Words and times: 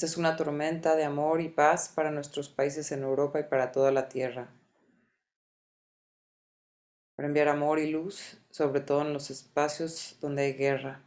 Esta 0.00 0.12
es 0.12 0.16
una 0.16 0.34
tormenta 0.34 0.96
de 0.96 1.04
amor 1.04 1.42
y 1.42 1.50
paz 1.50 1.92
para 1.94 2.10
nuestros 2.10 2.48
países 2.48 2.90
en 2.90 3.02
Europa 3.02 3.38
y 3.38 3.42
para 3.42 3.70
toda 3.70 3.92
la 3.92 4.08
tierra. 4.08 4.48
Para 7.14 7.28
enviar 7.28 7.48
amor 7.48 7.78
y 7.78 7.90
luz, 7.90 8.38
sobre 8.48 8.80
todo 8.80 9.02
en 9.02 9.12
los 9.12 9.28
espacios 9.28 10.16
donde 10.22 10.44
hay 10.44 10.52
guerra, 10.54 11.02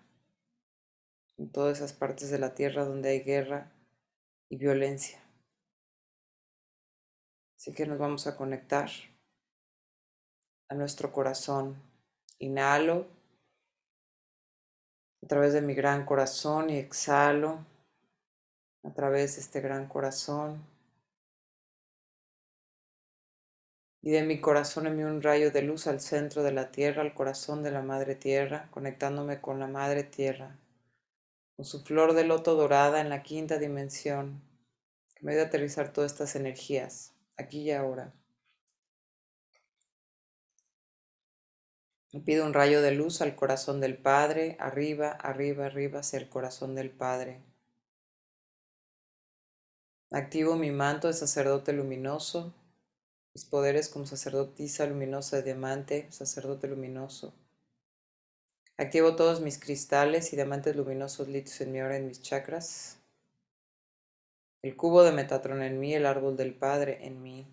en 1.39 1.51
todas 1.51 1.77
esas 1.77 1.91
partes 1.91 2.29
de 2.29 2.37
la 2.37 2.53
tierra 2.53 2.85
donde 2.85 3.09
hay 3.09 3.21
guerra 3.21 3.71
y 4.47 4.57
violencia. 4.57 5.19
Así 7.57 7.73
que 7.73 7.87
nos 7.87 7.97
vamos 7.97 8.27
a 8.27 8.37
conectar 8.37 8.91
a 10.69 10.75
nuestro 10.75 11.11
corazón. 11.11 11.81
Inhalo 12.37 13.07
a 15.23 15.27
través 15.27 15.53
de 15.53 15.61
mi 15.61 15.73
gran 15.73 16.05
corazón 16.05 16.69
y 16.69 16.77
exhalo 16.77 17.72
a 18.83 18.93
través 18.93 19.35
de 19.35 19.41
este 19.41 19.61
gran 19.61 19.87
corazón. 19.87 20.65
Y 24.01 24.11
de 24.11 24.23
mi 24.23 24.41
corazón 24.41 24.85
envío 24.85 25.07
un 25.07 25.21
rayo 25.21 25.51
de 25.51 25.61
luz 25.61 25.87
al 25.87 26.01
centro 26.01 26.43
de 26.43 26.51
la 26.51 26.71
tierra, 26.71 27.01
al 27.01 27.13
corazón 27.13 27.63
de 27.63 27.71
la 27.71 27.81
madre 27.81 28.15
tierra, 28.15 28.67
conectándome 28.71 29.39
con 29.39 29.59
la 29.59 29.67
madre 29.67 30.03
tierra, 30.03 30.57
con 31.55 31.63
su 31.63 31.83
flor 31.83 32.13
de 32.13 32.25
loto 32.25 32.55
dorada 32.55 32.99
en 32.99 33.09
la 33.09 33.23
quinta 33.23 33.57
dimensión, 33.57 34.41
que 35.15 35.25
me 35.25 35.31
ayuda 35.31 35.45
a 35.45 35.47
aterrizar 35.47 35.93
todas 35.93 36.11
estas 36.11 36.35
energías, 36.35 37.13
aquí 37.37 37.61
y 37.61 37.71
ahora. 37.71 38.13
Me 42.11 42.19
pido 42.19 42.45
un 42.45 42.53
rayo 42.53 42.81
de 42.81 42.91
luz 42.91 43.21
al 43.21 43.35
corazón 43.35 43.79
del 43.79 43.97
Padre, 43.97 44.57
arriba, 44.59 45.11
arriba, 45.11 45.67
arriba, 45.67 46.01
hacia 46.01 46.19
el 46.19 46.29
corazón 46.29 46.75
del 46.75 46.91
Padre. 46.91 47.41
Activo 50.15 50.55
mi 50.55 50.69
manto 50.69 51.07
de 51.07 51.15
sacerdote 51.15 51.73
luminoso, 51.73 52.53
mis 53.33 53.45
poderes 53.45 53.89
como 53.89 54.05
sacerdotisa 54.05 54.85
luminosa 54.85 55.37
de 55.37 55.41
diamante, 55.41 56.05
sacerdote 56.11 56.67
luminoso. 56.67 57.33
Activo 58.77 59.15
todos 59.15 59.41
mis 59.41 59.57
cristales 59.57 60.31
y 60.31 60.35
diamantes 60.35 60.75
luminosos 60.75 61.29
litos 61.29 61.59
en 61.61 61.71
mi 61.71 61.81
hora 61.81 61.97
en 61.97 62.05
mis 62.05 62.21
chakras. 62.21 62.99
El 64.61 64.75
cubo 64.75 65.01
de 65.01 65.13
Metatron 65.13 65.63
en 65.63 65.79
mí, 65.79 65.95
el 65.95 66.05
árbol 66.05 66.37
del 66.37 66.53
Padre 66.53 67.07
en 67.07 67.23
mí. 67.23 67.47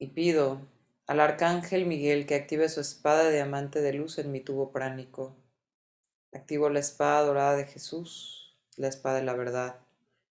Y 0.00 0.08
pido 0.08 0.62
al 1.06 1.20
arcángel 1.20 1.86
Miguel 1.86 2.26
que 2.26 2.34
active 2.34 2.68
su 2.68 2.80
espada 2.80 3.22
de 3.22 3.34
diamante 3.34 3.82
de 3.82 3.92
luz 3.92 4.18
en 4.18 4.32
mi 4.32 4.40
tubo 4.40 4.72
pránico. 4.72 5.36
Activo 6.32 6.68
la 6.70 6.80
espada 6.80 7.22
dorada 7.22 7.54
de 7.54 7.66
Jesús 7.66 8.37
la 8.78 8.88
espada 8.88 9.16
de 9.16 9.24
la 9.24 9.34
verdad, 9.34 9.76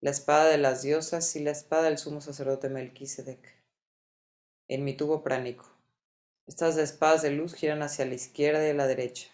la 0.00 0.10
espada 0.10 0.46
de 0.46 0.58
las 0.58 0.82
diosas 0.82 1.36
y 1.36 1.40
la 1.40 1.50
espada 1.50 1.82
del 1.82 1.98
sumo 1.98 2.20
sacerdote 2.20 2.70
Melquisedec. 2.70 3.54
En 4.66 4.82
mi 4.82 4.94
tubo 4.94 5.22
pránico. 5.22 5.66
Estas 6.46 6.78
espadas 6.78 7.22
de 7.22 7.30
luz 7.30 7.54
giran 7.54 7.82
hacia 7.82 8.06
la 8.06 8.14
izquierda 8.14 8.66
y 8.66 8.72
la 8.72 8.86
derecha. 8.86 9.28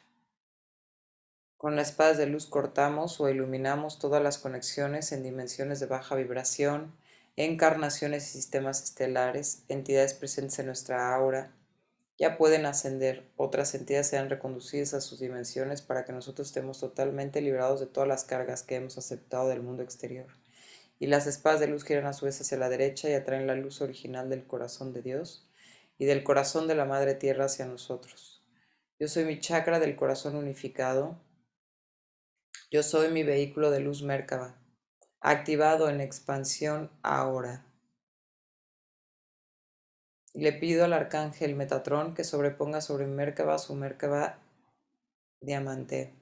Con 1.57 1.77
las 1.77 1.91
espadas 1.91 2.19
de 2.19 2.27
luz 2.27 2.47
cortamos 2.47 3.21
o 3.21 3.29
iluminamos 3.29 3.99
todas 3.99 4.23
las 4.23 4.39
conexiones 4.39 5.12
en 5.12 5.23
dimensiones 5.23 5.79
de 5.79 5.87
baja 5.87 6.17
vibración, 6.17 6.93
encarnaciones 7.37 8.25
y 8.25 8.33
sistemas 8.33 8.83
estelares, 8.83 9.62
entidades 9.69 10.15
presentes 10.15 10.59
en 10.59 10.67
nuestra 10.67 11.15
aura, 11.15 11.53
ya 12.19 12.39
pueden 12.39 12.64
ascender, 12.64 13.31
otras 13.36 13.75
entidades 13.75 14.09
sean 14.09 14.31
reconducidas 14.31 14.95
a 14.95 15.03
sus 15.03 15.20
dimensiones 15.20 15.83
para 15.83 16.06
que 16.06 16.12
nosotros 16.12 16.48
estemos 16.48 16.81
totalmente 16.81 17.42
liberados 17.42 17.81
de 17.81 17.86
todas 17.86 18.09
las 18.09 18.25
cargas 18.25 18.62
que 18.62 18.77
hemos 18.77 18.97
aceptado 18.97 19.49
del 19.49 19.60
mundo 19.60 19.82
exterior. 19.82 20.26
Y 20.99 21.09
las 21.09 21.26
espadas 21.26 21.60
de 21.60 21.66
luz 21.66 21.84
giran 21.84 22.06
a 22.06 22.15
su 22.15 22.25
vez 22.25 22.41
hacia 22.41 22.56
la 22.56 22.71
derecha 22.71 23.10
y 23.10 23.12
atraen 23.12 23.47
la 23.47 23.55
luz 23.55 23.82
original 23.82 24.31
del 24.31 24.47
corazón 24.47 24.94
de 24.94 25.03
Dios 25.03 25.47
y 25.99 26.06
del 26.06 26.25
corazón 26.25 26.69
de 26.69 26.75
la 26.75 26.87
Madre 26.87 27.15
Tierra 27.15 27.44
hacia 27.44 27.66
nosotros. 27.66 28.43
Yo 28.99 29.09
soy 29.09 29.26
mi 29.26 29.38
chakra 29.38 29.78
del 29.78 29.94
corazón 29.94 30.37
unificado. 30.37 31.21
Yo 32.71 32.82
soy 32.82 33.10
mi 33.10 33.25
vehículo 33.25 33.71
de 33.71 33.81
luz 33.81 34.03
Merkaba, 34.03 34.56
activado 35.21 35.91
en 35.91 36.00
expansión 36.00 36.91
ahora 37.03 37.66
le 40.43 40.53
pido 40.53 40.85
al 40.85 40.93
arcángel 40.93 41.55
Metatrón 41.55 42.15
que 42.15 42.23
sobreponga 42.23 42.81
sobre 42.81 43.07
Merkaba 43.07 43.59
su 43.59 43.75
Merkaba 43.75 44.39
diamante. 45.41 46.13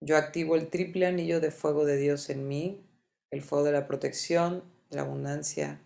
Yo 0.00 0.16
activo 0.16 0.54
el 0.54 0.70
triple 0.70 1.06
anillo 1.06 1.40
de 1.40 1.50
fuego 1.50 1.84
de 1.84 1.96
Dios 1.96 2.30
en 2.30 2.46
mí, 2.46 2.86
el 3.32 3.42
fuego 3.42 3.64
de 3.64 3.72
la 3.72 3.88
protección, 3.88 4.62
de 4.90 4.96
la 4.96 5.02
abundancia, 5.02 5.80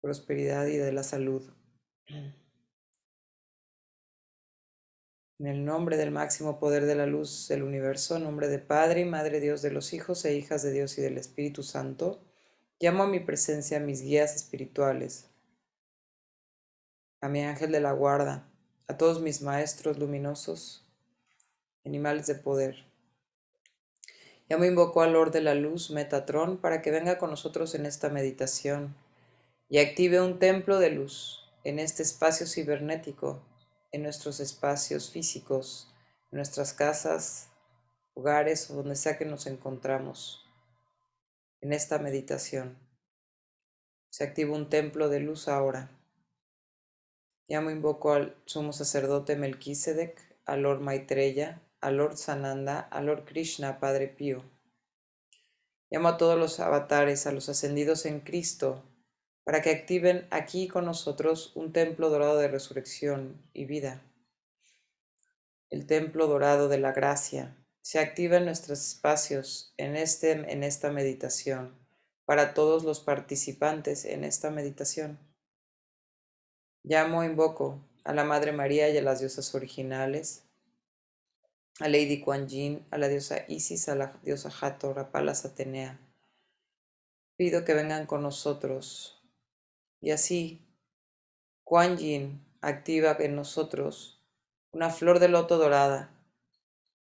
prosperidad 0.00 0.66
y 0.68 0.78
de 0.78 0.92
la 0.92 1.02
salud. 1.02 1.42
En 5.38 5.46
el 5.46 5.66
nombre 5.66 5.98
del 5.98 6.12
máximo 6.12 6.58
poder 6.58 6.86
de 6.86 6.94
la 6.94 7.04
luz 7.06 7.48
del 7.48 7.62
universo, 7.62 8.16
en 8.16 8.22
nombre 8.22 8.48
de 8.48 8.58
Padre 8.58 9.00
y 9.00 9.04
Madre 9.04 9.40
Dios 9.40 9.60
de 9.60 9.70
los 9.70 9.92
hijos 9.92 10.24
e 10.24 10.34
hijas 10.34 10.62
de 10.62 10.72
Dios 10.72 10.96
y 10.96 11.02
del 11.02 11.18
Espíritu 11.18 11.62
Santo, 11.62 12.22
Llamo 12.80 13.04
a 13.04 13.06
mi 13.06 13.20
presencia 13.20 13.76
a 13.76 13.80
mis 13.80 14.02
guías 14.02 14.34
espirituales, 14.34 15.30
a 17.20 17.28
mi 17.28 17.40
ángel 17.40 17.70
de 17.70 17.80
la 17.80 17.92
guarda, 17.92 18.48
a 18.88 18.96
todos 18.96 19.22
mis 19.22 19.42
maestros 19.42 19.96
luminosos, 19.96 20.84
animales 21.84 22.26
de 22.26 22.34
poder. 22.34 22.84
Llamo 24.48 24.64
invoco 24.64 25.02
al 25.02 25.12
Lord 25.12 25.30
de 25.30 25.40
la 25.40 25.54
Luz, 25.54 25.90
Metatron, 25.90 26.58
para 26.58 26.82
que 26.82 26.90
venga 26.90 27.16
con 27.16 27.30
nosotros 27.30 27.76
en 27.76 27.86
esta 27.86 28.08
meditación 28.08 28.96
y 29.68 29.78
active 29.78 30.20
un 30.20 30.40
templo 30.40 30.80
de 30.80 30.90
luz 30.90 31.48
en 31.62 31.78
este 31.78 32.02
espacio 32.02 32.44
cibernético, 32.44 33.40
en 33.92 34.02
nuestros 34.02 34.40
espacios 34.40 35.12
físicos, 35.12 35.94
en 36.32 36.38
nuestras 36.38 36.72
casas, 36.72 37.50
hogares 38.14 38.68
o 38.68 38.74
donde 38.74 38.96
sea 38.96 39.16
que 39.16 39.24
nos 39.26 39.46
encontramos 39.46 40.43
en 41.64 41.72
esta 41.72 41.98
meditación. 41.98 42.76
Se 44.10 44.22
activa 44.22 44.54
un 44.54 44.68
templo 44.68 45.08
de 45.08 45.20
luz 45.20 45.48
ahora. 45.48 45.90
Llamo 47.48 47.70
invoco 47.70 48.12
al 48.12 48.36
sumo 48.44 48.74
sacerdote 48.74 49.34
Melquisedec, 49.36 50.20
al 50.44 50.60
Lord 50.60 50.82
Maitreya, 50.82 51.62
al 51.80 51.96
Lord 51.96 52.18
Sananda, 52.18 52.80
al 52.80 53.06
Lord 53.06 53.24
Krishna, 53.24 53.80
Padre 53.80 54.08
Pío. 54.08 54.44
Llamo 55.90 56.08
a 56.08 56.16
todos 56.18 56.38
los 56.38 56.60
avatares, 56.60 57.26
a 57.26 57.32
los 57.32 57.48
ascendidos 57.48 58.04
en 58.04 58.20
Cristo, 58.20 58.84
para 59.42 59.62
que 59.62 59.70
activen 59.70 60.28
aquí 60.30 60.68
con 60.68 60.84
nosotros 60.84 61.52
un 61.54 61.72
templo 61.72 62.10
dorado 62.10 62.36
de 62.36 62.48
resurrección 62.48 63.42
y 63.54 63.64
vida. 63.64 64.02
El 65.70 65.86
templo 65.86 66.26
dorado 66.26 66.68
de 66.68 66.76
la 66.76 66.92
gracia, 66.92 67.56
se 67.84 67.98
activa 67.98 68.38
en 68.38 68.46
nuestros 68.46 68.80
espacios 68.80 69.74
en, 69.76 69.94
este, 69.94 70.30
en 70.32 70.64
esta 70.64 70.90
meditación 70.90 71.76
para 72.24 72.54
todos 72.54 72.82
los 72.82 73.00
participantes 73.00 74.06
en 74.06 74.24
esta 74.24 74.50
meditación. 74.50 75.18
Llamo, 76.82 77.24
invoco 77.24 77.86
a 78.04 78.14
la 78.14 78.24
Madre 78.24 78.52
María 78.52 78.88
y 78.88 78.96
a 78.96 79.02
las 79.02 79.20
diosas 79.20 79.54
originales, 79.54 80.44
a 81.78 81.88
Lady 81.88 82.22
Kuan 82.22 82.48
Yin, 82.48 82.86
a 82.90 82.96
la 82.96 83.08
diosa 83.08 83.44
Isis, 83.48 83.90
a 83.90 83.94
la 83.94 84.18
diosa 84.22 84.50
Hathor, 84.62 84.98
a 84.98 85.12
Palas 85.12 85.44
Atenea. 85.44 86.00
Pido 87.36 87.66
que 87.66 87.74
vengan 87.74 88.06
con 88.06 88.22
nosotros. 88.22 89.22
Y 90.00 90.10
así, 90.10 90.66
Kuan 91.64 91.98
Yin 91.98 92.42
activa 92.62 93.14
en 93.20 93.36
nosotros 93.36 94.22
una 94.72 94.88
flor 94.88 95.18
de 95.18 95.28
loto 95.28 95.58
dorada 95.58 96.13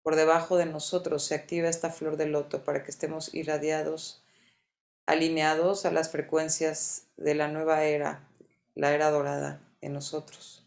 por 0.03 0.17
debajo 0.17 0.57
de 0.57 0.67
nosotros 0.67 1.25
se 1.25 1.35
activa 1.35 1.69
esta 1.69 1.91
flor 1.91 2.17
de 2.17 2.27
loto 2.27 2.65
para 2.65 2.83
que 2.83 2.91
estemos 2.91 3.33
irradiados, 3.35 4.23
alineados 5.07 5.87
a 5.87 5.93
las 5.93 6.11
frecuencias 6.11 7.07
de 7.17 7.35
la 7.35 7.49
nueva 7.49 7.85
era, 7.85 8.29
la 8.75 8.93
era 8.93 9.11
dorada 9.11 9.61
en 9.81 9.93
nosotros. 9.93 10.67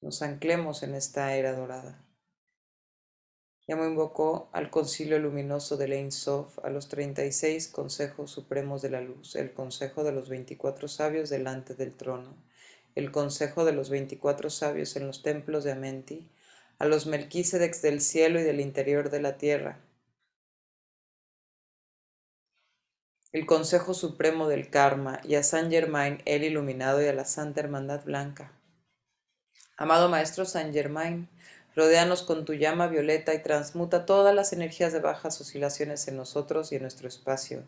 Nos 0.00 0.22
anclemos 0.22 0.82
en 0.82 0.94
esta 0.94 1.34
era 1.34 1.54
dorada. 1.54 2.04
Ya 3.66 3.76
me 3.76 3.86
invocó 3.86 4.50
al 4.52 4.70
concilio 4.70 5.18
luminoso 5.18 5.78
de 5.78 5.86
Ein 5.86 6.12
Sof, 6.12 6.58
a 6.62 6.68
los 6.68 6.88
36 6.88 7.68
consejos 7.68 8.30
supremos 8.30 8.82
de 8.82 8.90
la 8.90 9.00
luz, 9.00 9.36
el 9.36 9.54
consejo 9.54 10.04
de 10.04 10.12
los 10.12 10.28
24 10.28 10.86
sabios 10.86 11.30
delante 11.30 11.74
del 11.74 11.94
trono, 11.94 12.36
el 12.94 13.10
consejo 13.10 13.64
de 13.64 13.72
los 13.72 13.88
24 13.88 14.50
sabios 14.50 14.96
en 14.96 15.06
los 15.06 15.22
templos 15.22 15.64
de 15.64 15.72
Amenti, 15.72 16.28
a 16.78 16.86
los 16.86 17.06
Melquisedecs 17.06 17.82
del 17.82 18.00
cielo 18.00 18.40
y 18.40 18.42
del 18.42 18.60
interior 18.60 19.10
de 19.10 19.20
la 19.20 19.36
tierra. 19.36 19.80
El 23.32 23.46
Consejo 23.46 23.94
Supremo 23.94 24.48
del 24.48 24.70
Karma 24.70 25.20
y 25.24 25.34
a 25.34 25.42
San 25.42 25.70
Germain, 25.70 26.22
el 26.24 26.44
iluminado 26.44 27.02
y 27.02 27.06
a 27.06 27.12
la 27.12 27.24
Santa 27.24 27.60
Hermandad 27.60 28.04
Blanca. 28.04 28.52
Amado 29.76 30.08
Maestro 30.08 30.44
San 30.44 30.72
Germain, 30.72 31.28
Rodéanos 31.76 32.22
con 32.22 32.44
tu 32.44 32.54
llama 32.54 32.86
violeta 32.86 33.34
y 33.34 33.42
transmuta 33.42 34.06
todas 34.06 34.34
las 34.34 34.52
energías 34.52 34.92
de 34.92 35.00
bajas 35.00 35.40
oscilaciones 35.40 36.06
en 36.06 36.16
nosotros 36.16 36.70
y 36.70 36.76
en 36.76 36.82
nuestro 36.82 37.08
espacio. 37.08 37.64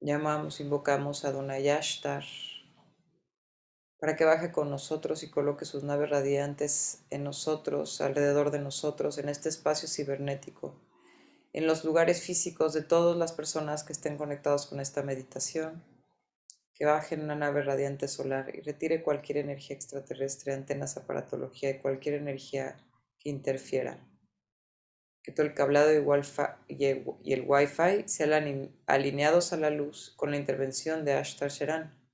Llamamos, 0.00 0.60
invocamos 0.60 1.24
a 1.24 1.32
Donayashtar 1.32 2.24
para 3.98 4.16
que 4.16 4.24
baje 4.24 4.52
con 4.52 4.70
nosotros 4.70 5.22
y 5.22 5.30
coloque 5.30 5.64
sus 5.64 5.82
naves 5.82 6.10
radiantes 6.10 7.04
en 7.10 7.24
nosotros, 7.24 8.00
alrededor 8.00 8.50
de 8.50 8.58
nosotros, 8.58 9.18
en 9.18 9.28
este 9.28 9.48
espacio 9.48 9.88
cibernético, 9.88 10.74
en 11.52 11.66
los 11.66 11.84
lugares 11.84 12.22
físicos 12.22 12.74
de 12.74 12.82
todas 12.82 13.16
las 13.16 13.32
personas 13.32 13.84
que 13.84 13.92
estén 13.92 14.18
conectados 14.18 14.66
con 14.66 14.80
esta 14.80 15.02
meditación 15.02 15.82
que 16.76 16.84
baje 16.84 17.14
en 17.14 17.22
una 17.22 17.34
nave 17.34 17.62
radiante 17.62 18.06
solar 18.06 18.54
y 18.54 18.60
retire 18.60 19.02
cualquier 19.02 19.38
energía 19.38 19.74
extraterrestre, 19.74 20.52
antenas, 20.52 20.98
aparatología 20.98 21.70
y 21.70 21.78
cualquier 21.78 22.16
energía 22.16 22.76
que 23.18 23.30
interfiera. 23.30 23.98
Que 25.22 25.32
todo 25.32 25.46
el 25.46 25.54
cablado 25.54 25.90
y 25.90 26.84
el 26.84 27.44
Wi-Fi 27.46 28.04
sean 28.06 28.70
alineados 28.86 29.52
a 29.54 29.56
la 29.56 29.70
luz 29.70 30.12
con 30.16 30.30
la 30.30 30.36
intervención 30.36 31.04
de 31.06 31.14
Ashtar 31.14 31.50
Sheran. 31.50 32.05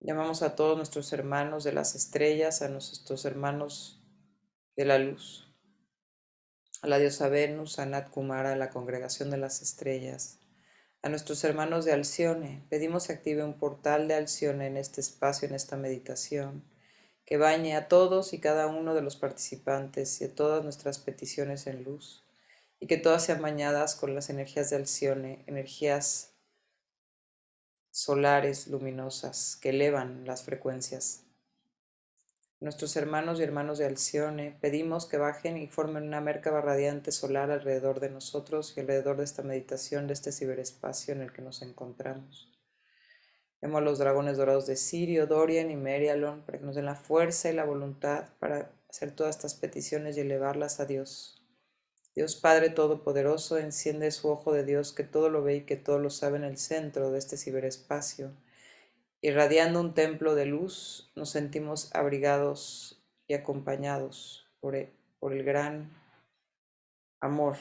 Llamamos 0.00 0.42
a 0.42 0.54
todos 0.54 0.76
nuestros 0.76 1.12
hermanos 1.12 1.64
de 1.64 1.72
las 1.72 1.94
estrellas, 1.94 2.62
a 2.62 2.68
nuestros 2.68 3.24
hermanos 3.24 4.00
de 4.76 4.84
la 4.84 4.98
luz, 4.98 5.52
a 6.82 6.86
la 6.86 6.98
diosa 6.98 7.28
Venus, 7.28 7.78
a 7.78 7.86
Nat 7.86 8.08
Kumara, 8.10 8.52
a 8.52 8.56
la 8.56 8.70
congregación 8.70 9.30
de 9.30 9.38
las 9.38 9.60
estrellas, 9.60 10.38
a 11.00 11.08
nuestros 11.08 11.42
hermanos 11.44 11.84
de 11.84 11.92
Alcione, 11.92 12.64
pedimos 12.68 13.06
que 13.06 13.12
active 13.12 13.44
un 13.44 13.54
portal 13.54 14.08
de 14.08 14.14
Alcione 14.14 14.66
en 14.66 14.76
este 14.76 15.00
espacio, 15.00 15.48
en 15.48 15.54
esta 15.54 15.76
meditación, 15.76 16.64
que 17.24 17.36
bañe 17.36 17.76
a 17.76 17.86
todos 17.86 18.32
y 18.32 18.40
cada 18.40 18.66
uno 18.66 18.94
de 18.94 19.02
los 19.02 19.14
participantes 19.14 20.20
y 20.20 20.24
a 20.24 20.34
todas 20.34 20.64
nuestras 20.64 20.98
peticiones 20.98 21.68
en 21.68 21.84
luz, 21.84 22.24
y 22.80 22.88
que 22.88 22.96
todas 22.96 23.24
sean 23.24 23.42
bañadas 23.42 23.94
con 23.94 24.14
las 24.14 24.28
energías 24.28 24.70
de 24.70 24.76
Alcione, 24.76 25.44
energías 25.46 26.27
solares 27.90 28.68
luminosas 28.68 29.58
que 29.60 29.70
elevan 29.70 30.24
las 30.24 30.42
frecuencias 30.42 31.24
nuestros 32.60 32.96
hermanos 32.96 33.38
y 33.38 33.44
hermanos 33.44 33.78
de 33.78 33.86
Alcione, 33.86 34.56
pedimos 34.60 35.06
que 35.06 35.16
bajen 35.16 35.56
y 35.56 35.68
formen 35.68 36.02
una 36.02 36.20
mercaba 36.20 36.60
radiante 36.60 37.12
solar 37.12 37.52
alrededor 37.52 38.00
de 38.00 38.10
nosotros 38.10 38.74
y 38.76 38.80
alrededor 38.80 39.16
de 39.16 39.24
esta 39.24 39.42
meditación, 39.42 40.08
de 40.08 40.14
este 40.14 40.32
ciberespacio 40.32 41.14
en 41.14 41.22
el 41.22 41.32
que 41.32 41.42
nos 41.42 41.62
encontramos. 41.62 42.52
Vemos 43.60 43.78
a 43.78 43.84
los 43.84 43.98
dragones 43.98 44.36
dorados 44.36 44.66
de 44.66 44.74
Sirio, 44.74 45.26
Dorian 45.26 45.70
y 45.70 45.76
Merialon 45.76 46.42
para 46.42 46.58
que 46.58 46.64
nos 46.64 46.74
den 46.74 46.86
la 46.86 46.96
fuerza 46.96 47.48
y 47.48 47.54
la 47.54 47.64
voluntad 47.64 48.26
para 48.40 48.72
hacer 48.88 49.12
todas 49.12 49.36
estas 49.36 49.54
peticiones 49.54 50.16
y 50.16 50.20
elevarlas 50.20 50.80
a 50.80 50.86
Dios. 50.86 51.37
Dios 52.18 52.34
Padre 52.34 52.70
Todopoderoso, 52.70 53.58
enciende 53.58 54.10
su 54.10 54.28
ojo 54.28 54.52
de 54.52 54.64
Dios 54.64 54.92
que 54.92 55.04
todo 55.04 55.30
lo 55.30 55.44
ve 55.44 55.54
y 55.54 55.60
que 55.60 55.76
todo 55.76 56.00
lo 56.00 56.10
sabe 56.10 56.36
en 56.36 56.42
el 56.42 56.58
centro 56.58 57.12
de 57.12 57.18
este 57.20 57.36
ciberespacio 57.36 58.32
Irradiando 59.20 59.80
un 59.80 59.94
templo 59.94 60.34
de 60.34 60.44
luz, 60.44 61.12
nos 61.14 61.30
sentimos 61.30 61.94
abrigados 61.94 63.00
y 63.28 63.34
acompañados 63.34 64.48
por 64.58 64.74
el, 64.74 64.92
por 65.20 65.32
el 65.32 65.44
gran 65.44 65.92
amor 67.20 67.56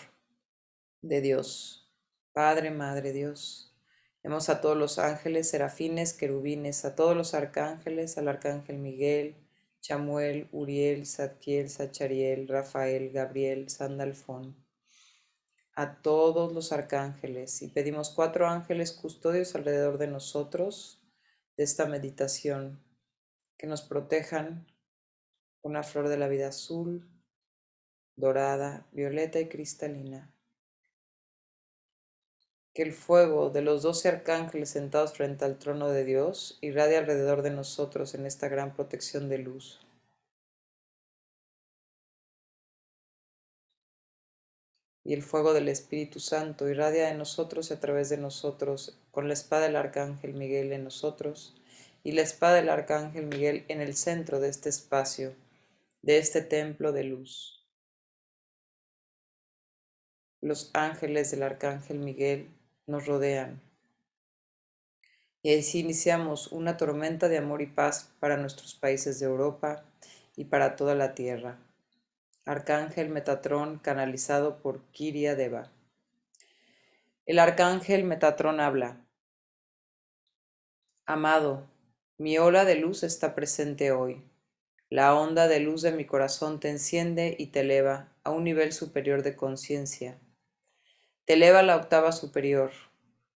de 1.04 1.22
Dios. 1.22 1.88
Padre, 2.34 2.72
Madre 2.72 3.14
Dios. 3.14 3.76
Vemos 4.24 4.50
a 4.50 4.60
todos 4.60 4.76
los 4.76 4.98
ángeles, 4.98 5.52
serafines, 5.52 6.14
querubines, 6.14 6.84
a 6.84 6.96
todos 6.96 7.16
los 7.16 7.36
arcángeles, 7.36 8.18
al 8.18 8.28
arcángel 8.28 8.80
Miguel, 8.80 9.36
Chamuel, 9.88 10.50
Uriel, 10.52 11.06
Zadkiel, 11.06 11.70
Sachariel, 11.70 12.46
Rafael, 12.50 13.10
Gabriel, 13.10 13.70
Sandalfón, 13.70 14.62
a 15.76 16.02
todos 16.02 16.52
los 16.52 16.74
arcángeles. 16.74 17.62
Y 17.62 17.70
pedimos 17.70 18.10
cuatro 18.10 18.50
ángeles 18.50 18.92
custodios 18.92 19.56
alrededor 19.56 19.98
de 19.98 20.08
nosotros 20.08 21.02
de 21.56 21.64
esta 21.64 21.86
meditación, 21.86 22.84
que 23.58 23.66
nos 23.66 23.82
protejan 23.82 24.68
una 25.62 25.84
flor 25.84 26.10
de 26.10 26.18
la 26.18 26.28
vida 26.28 26.50
azul, 26.50 27.10
dorada, 28.18 28.90
violeta 28.92 29.40
y 29.40 29.48
cristalina. 29.48 30.37
Que 32.78 32.84
el 32.84 32.94
fuego 32.94 33.50
de 33.50 33.64
los 33.64 33.82
doce 33.82 34.08
arcángeles 34.08 34.70
sentados 34.70 35.14
frente 35.14 35.44
al 35.46 35.58
trono 35.58 35.90
de 35.90 36.06
Dios 36.06 36.60
irradie 36.62 36.98
alrededor 36.98 37.42
de 37.42 37.50
nosotros 37.50 38.14
en 38.14 38.28
esta 38.28 38.50
gran 38.50 38.76
protección 38.76 39.30
de 39.30 39.40
luz. 39.40 39.80
y 45.04 45.14
el 45.14 45.24
fuego 45.24 45.54
del 45.54 45.70
Espíritu 45.70 46.20
Santo 46.20 46.70
irradia 46.70 47.08
de 47.08 47.16
nosotros 47.16 47.72
y 47.72 47.74
a 47.74 47.80
través 47.80 48.10
de 48.10 48.18
nosotros, 48.18 49.00
con 49.10 49.28
la 49.28 49.34
espada 49.34 49.64
del 49.64 49.78
Arcángel 49.78 50.36
Miguel 50.36 50.72
en 50.72 50.84
nosotros 50.84 51.56
y 52.04 52.12
la 52.12 52.22
espada 52.22 52.58
del 52.58 52.70
Arcángel 52.70 53.26
Miguel 53.26 53.66
en 53.70 53.82
el 53.82 53.96
centro 53.96 54.40
de 54.40 54.50
este 54.50 54.70
espacio, 54.70 55.34
de 56.04 56.20
este 56.20 56.44
templo 56.44 56.92
de 56.92 57.06
luz. 57.06 57.66
Los 60.42 60.70
ángeles 60.76 61.32
del 61.32 61.42
Arcángel 61.42 61.98
Miguel 61.98 62.57
nos 62.88 63.06
rodean. 63.06 63.62
Y 65.44 65.58
así 65.58 65.80
iniciamos 65.80 66.48
una 66.52 66.78
tormenta 66.78 67.30
de 67.30 67.38
amor 67.38 67.62
y 67.62 67.68
paz 67.68 68.12
para 68.20 68.38
nuestros 68.38 68.76
países 68.76 69.20
de 69.20 69.28
Europa 69.28 69.86
y 70.36 70.46
para 70.46 70.76
toda 70.76 70.96
la 70.96 71.14
tierra. 71.14 71.60
Arcángel 72.46 73.10
Metatrón 73.10 73.80
canalizado 73.80 74.62
por 74.62 74.82
Kiria 74.92 75.36
Deva. 75.36 75.70
El 77.26 77.40
arcángel 77.40 78.06
Metatrón 78.06 78.62
habla. 78.62 79.06
Amado, 81.06 81.68
mi 82.18 82.38
ola 82.38 82.66
de 82.66 82.76
luz 82.76 83.04
está 83.04 83.36
presente 83.36 83.92
hoy. 83.92 84.24
La 84.90 85.14
onda 85.14 85.50
de 85.50 85.60
luz 85.60 85.82
de 85.82 85.92
mi 85.92 86.06
corazón 86.06 86.62
te 86.62 86.70
enciende 86.70 87.36
y 87.38 87.48
te 87.48 87.60
eleva 87.60 88.14
a 88.24 88.32
un 88.32 88.46
nivel 88.46 88.72
superior 88.72 89.24
de 89.24 89.36
conciencia. 89.36 90.18
Te 91.28 91.34
eleva 91.34 91.62
la 91.62 91.76
octava 91.76 92.14
superior, 92.14 92.72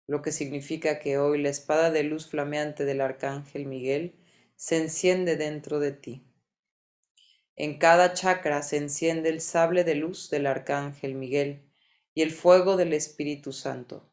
lo 0.05 0.21
que 0.21 0.31
significa 0.31 0.99
que 0.99 1.17
hoy 1.17 1.41
la 1.41 1.49
espada 1.49 1.89
de 1.89 2.03
luz 2.03 2.27
flameante 2.27 2.85
del 2.85 3.01
arcángel 3.01 3.65
Miguel 3.65 4.13
se 4.55 4.77
enciende 4.77 5.37
dentro 5.37 5.79
de 5.79 5.93
ti. 5.93 6.23
En 7.55 7.79
cada 7.79 8.13
chakra 8.13 8.61
se 8.61 8.77
enciende 8.77 9.29
el 9.29 9.41
sable 9.41 9.83
de 9.83 9.95
luz 9.95 10.29
del 10.29 10.45
Arcángel 10.45 11.15
Miguel 11.15 11.67
y 12.13 12.21
el 12.21 12.29
fuego 12.29 12.77
del 12.77 12.93
Espíritu 12.93 13.53
Santo. 13.53 14.07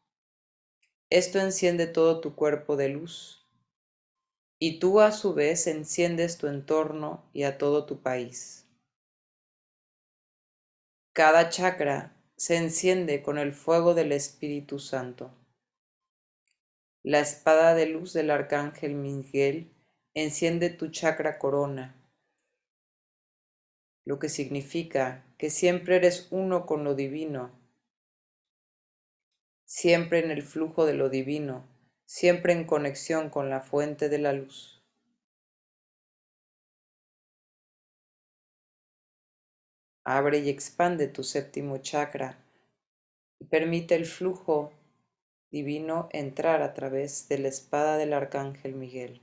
Esto 1.11 1.39
enciende 1.39 1.85
todo 1.85 2.19
tu 2.19 2.33
cuerpo 2.33 2.77
de 2.77 2.89
luz 2.89 3.47
y 4.57 4.79
tú 4.79 5.01
a 5.01 5.11
su 5.11 5.35
vez 5.35 5.67
enciendes 5.67 6.39
tu 6.39 6.47
entorno 6.47 7.29
y 7.31 7.43
a 7.43 7.59
todo 7.59 7.85
tu 7.85 8.01
país. 8.01 8.65
Cada 11.13 11.49
chakra 11.49 12.16
se 12.37 12.55
enciende 12.55 13.21
con 13.21 13.37
el 13.37 13.53
fuego 13.53 13.93
del 13.93 14.13
Espíritu 14.13 14.79
Santo. 14.79 15.31
La 17.03 17.19
espada 17.19 17.73
de 17.75 17.87
luz 17.87 18.13
del 18.13 18.31
Arcángel 18.31 18.95
Miguel 18.95 19.73
enciende 20.13 20.69
tu 20.69 20.89
chakra 20.89 21.37
corona 21.37 21.97
lo 24.07 24.19
que 24.19 24.29
significa 24.29 25.25
que 25.37 25.49
siempre 25.49 25.97
eres 25.97 26.29
uno 26.31 26.65
con 26.65 26.85
lo 26.85 26.95
divino, 26.95 27.51
siempre 29.65 30.19
en 30.19 30.31
el 30.31 30.43
flujo 30.43 30.85
de 30.85 30.93
lo 30.93 31.09
divino, 31.09 31.67
siempre 32.05 32.53
en 32.53 32.63
conexión 32.63 33.29
con 33.29 33.49
la 33.49 33.59
fuente 33.59 34.07
de 34.07 34.19
la 34.19 34.31
luz. 34.31 34.76
Abre 40.09 40.39
y 40.39 40.47
expande 40.47 41.09
tu 41.09 41.21
séptimo 41.21 41.79
chakra 41.79 42.37
y 43.41 43.43
permite 43.43 43.93
el 43.93 44.05
flujo 44.05 44.71
divino 45.51 46.07
entrar 46.13 46.61
a 46.61 46.73
través 46.73 47.27
de 47.27 47.39
la 47.39 47.49
espada 47.49 47.97
del 47.97 48.13
arcángel 48.13 48.73
Miguel. 48.73 49.19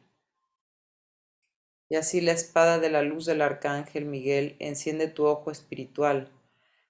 Y 1.88 1.96
así 1.96 2.20
la 2.20 2.32
espada 2.32 2.80
de 2.80 2.90
la 2.90 3.00
luz 3.00 3.24
del 3.24 3.40
arcángel 3.40 4.04
Miguel 4.04 4.56
enciende 4.58 5.08
tu 5.08 5.24
ojo 5.24 5.50
espiritual, 5.50 6.28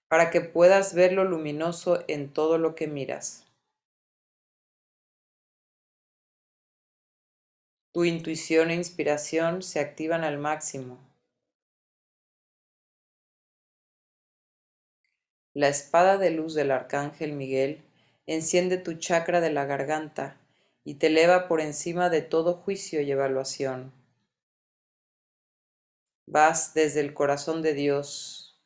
para 0.09 0.31
que 0.31 0.41
puedas 0.41 0.93
ver 0.93 1.13
lo 1.13 1.23
luminoso 1.23 2.03
en 2.09 2.33
todo 2.33 2.59
lo 2.59 2.75
que 2.75 2.89
miras. 2.89 3.47
Tu 7.93 8.05
intuición 8.07 8.73
e 8.73 8.75
inspiración 8.75 9.63
se 9.63 9.79
activan 9.79 10.25
al 10.25 10.39
máximo. 10.39 11.14
La 15.55 15.69
espada 15.69 16.19
de 16.19 16.33
luz 16.33 16.55
del 16.55 16.73
arcángel 16.73 17.33
Miguel 17.33 17.81
enciende 18.27 18.77
tu 18.77 18.95
chakra 18.95 19.41
de 19.41 19.51
la 19.51 19.65
garganta 19.67 20.37
y 20.83 20.95
te 20.95 21.07
eleva 21.07 21.47
por 21.47 21.61
encima 21.61 22.11
de 22.11 22.23
todo 22.23 22.55
juicio 22.55 23.01
y 23.01 23.13
evaluación. 23.13 23.93
Vas 26.27 26.75
desde 26.75 26.99
el 27.01 27.15
corazón 27.15 27.63
de 27.63 27.73
Dios 27.73 28.61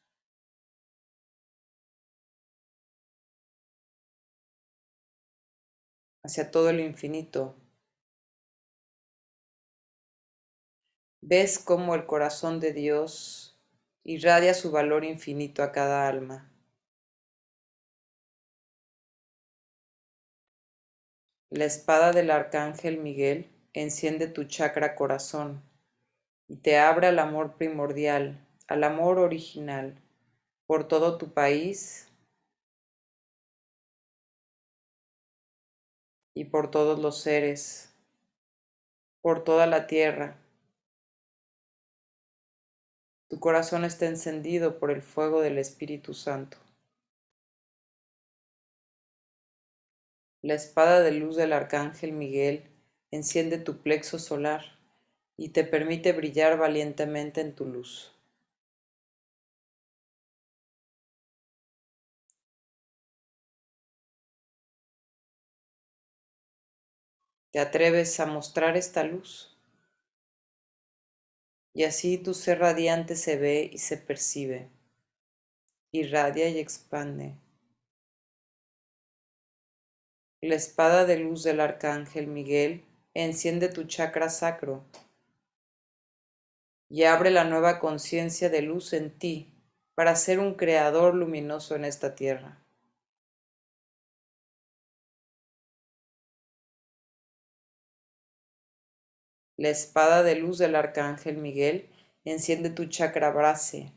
hacia 6.23 6.51
todo 6.51 6.71
el 6.71 6.81
infinito. 6.81 7.55
Ves 11.21 11.59
cómo 11.59 11.95
el 11.95 12.07
corazón 12.07 12.61
de 12.61 12.73
Dios 12.73 13.59
irradia 14.05 14.55
su 14.55 14.71
valor 14.71 15.05
infinito 15.05 15.63
a 15.63 15.71
cada 15.71 16.09
alma. 16.09 16.51
La 21.51 21.65
espada 21.65 22.13
del 22.13 22.31
arcángel 22.31 22.99
Miguel 22.99 23.51
enciende 23.73 24.27
tu 24.27 24.45
chakra 24.45 24.95
corazón 24.95 25.63
y 26.47 26.57
te 26.57 26.79
abre 26.79 27.07
al 27.07 27.19
amor 27.19 27.57
primordial, 27.57 28.47
al 28.67 28.85
amor 28.85 29.19
original, 29.19 29.99
por 30.67 30.87
todo 30.87 31.17
tu 31.17 31.33
país 31.33 32.13
y 36.35 36.45
por 36.45 36.71
todos 36.71 36.99
los 36.99 37.19
seres, 37.23 37.95
por 39.23 39.43
toda 39.43 39.67
la 39.67 39.87
tierra. 39.87 40.37
Tu 43.29 43.41
corazón 43.41 43.87
está 43.87 44.05
encendido 44.05 44.79
por 44.79 44.91
el 44.91 45.01
fuego 45.01 45.41
del 45.41 45.57
Espíritu 45.57 46.13
Santo. 46.13 46.59
La 50.41 50.55
espada 50.55 51.01
de 51.01 51.11
luz 51.11 51.35
del 51.35 51.53
arcángel 51.53 52.13
Miguel 52.13 52.71
enciende 53.11 53.59
tu 53.59 53.83
plexo 53.83 54.21
solar 54.21 54.79
y 55.37 55.49
te 55.49 55.65
permite 55.65 56.13
brillar 56.13 56.57
valientemente 56.57 57.41
en 57.41 57.57
tu 57.57 57.67
luz. 57.67 58.13
Te 67.51 67.59
atreves 67.59 68.21
a 68.21 68.27
mostrar 68.27 68.77
esta 68.77 69.03
luz. 69.03 69.59
Y 71.75 71.83
así 71.83 72.17
tu 72.17 72.33
ser 72.33 72.61
radiante 72.61 73.17
se 73.17 73.37
ve 73.37 73.69
y 73.73 73.79
se 73.79 73.97
percibe, 73.97 74.69
irradia 75.91 76.49
y 76.49 76.59
expande 76.61 77.35
la 80.41 80.55
espada 80.55 81.05
de 81.05 81.19
luz 81.19 81.43
del 81.43 81.59
arcángel 81.61 82.29
Miguel 82.29 82.85
enciende 83.13 83.69
tu 83.69 83.85
chakra 83.85 84.31
sacro 84.31 84.85
y 86.89 87.05
abre 87.05 87.31
la 87.31 87.45
nueva 87.45 87.81
conciencia 87.81 88.49
de 88.49 88.63
luz 88.63 88.93
en 88.93 89.19
ti 89.19 89.53
para 89.97 90.15
ser 90.15 90.39
un 90.39 90.55
creador 90.55 91.15
luminoso 91.15 91.75
en 91.75 91.85
esta 91.85 92.15
tierra. 92.15 92.63
La 99.57 99.71
espada 99.71 100.23
de 100.23 100.37
luz 100.37 100.59
del 100.59 100.77
arcángel 100.77 101.37
Miguel 101.37 101.91
enciende 102.25 102.71
tu 102.71 102.87
chakra 102.87 103.31
brase 103.31 103.93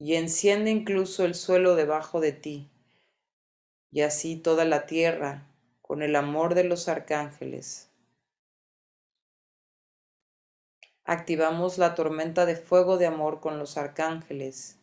y 0.00 0.14
enciende 0.14 0.70
incluso 0.70 1.24
el 1.24 1.34
suelo 1.34 1.76
debajo 1.76 2.20
de 2.20 2.32
ti, 2.32 2.68
y 3.90 4.00
así 4.00 4.34
toda 4.36 4.64
la 4.64 4.86
tierra 4.86 5.46
con 5.82 6.00
el 6.00 6.16
amor 6.16 6.54
de 6.54 6.64
los 6.64 6.88
arcángeles. 6.88 7.90
Activamos 11.04 11.76
la 11.76 11.96
tormenta 11.96 12.46
de 12.46 12.54
fuego 12.54 12.98
de 12.98 13.06
amor 13.06 13.40
con 13.40 13.58
los 13.58 13.76
arcángeles 13.76 14.78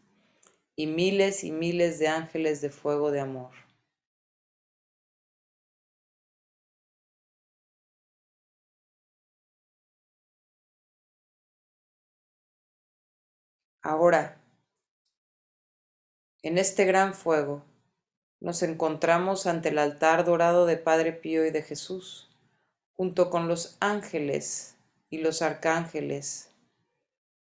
y 0.76 0.88
miles 0.88 1.44
y 1.44 1.52
miles 1.52 2.00
de 2.00 2.10
ángeles 2.10 2.62
de 2.62 2.70
fuego 2.72 3.12
de 3.12 3.22
amor. 3.22 3.52
Ahora, 13.84 14.38
en 16.46 16.60
este 16.60 16.86
gran 16.86 17.16
fuego 17.16 17.66
nos 18.40 18.62
encontramos 18.62 19.48
ante 19.48 19.70
el 19.70 19.80
altar 19.80 20.26
dorado 20.26 20.68
de 20.68 20.78
Padre 20.78 21.12
Pío 21.12 21.44
y 21.44 21.50
de 21.50 21.64
Jesús, 21.64 22.30
junto 22.94 23.32
con 23.32 23.48
los 23.48 23.78
ángeles 23.80 24.78
y 25.10 25.18
los 25.18 25.42
arcángeles. 25.42 26.52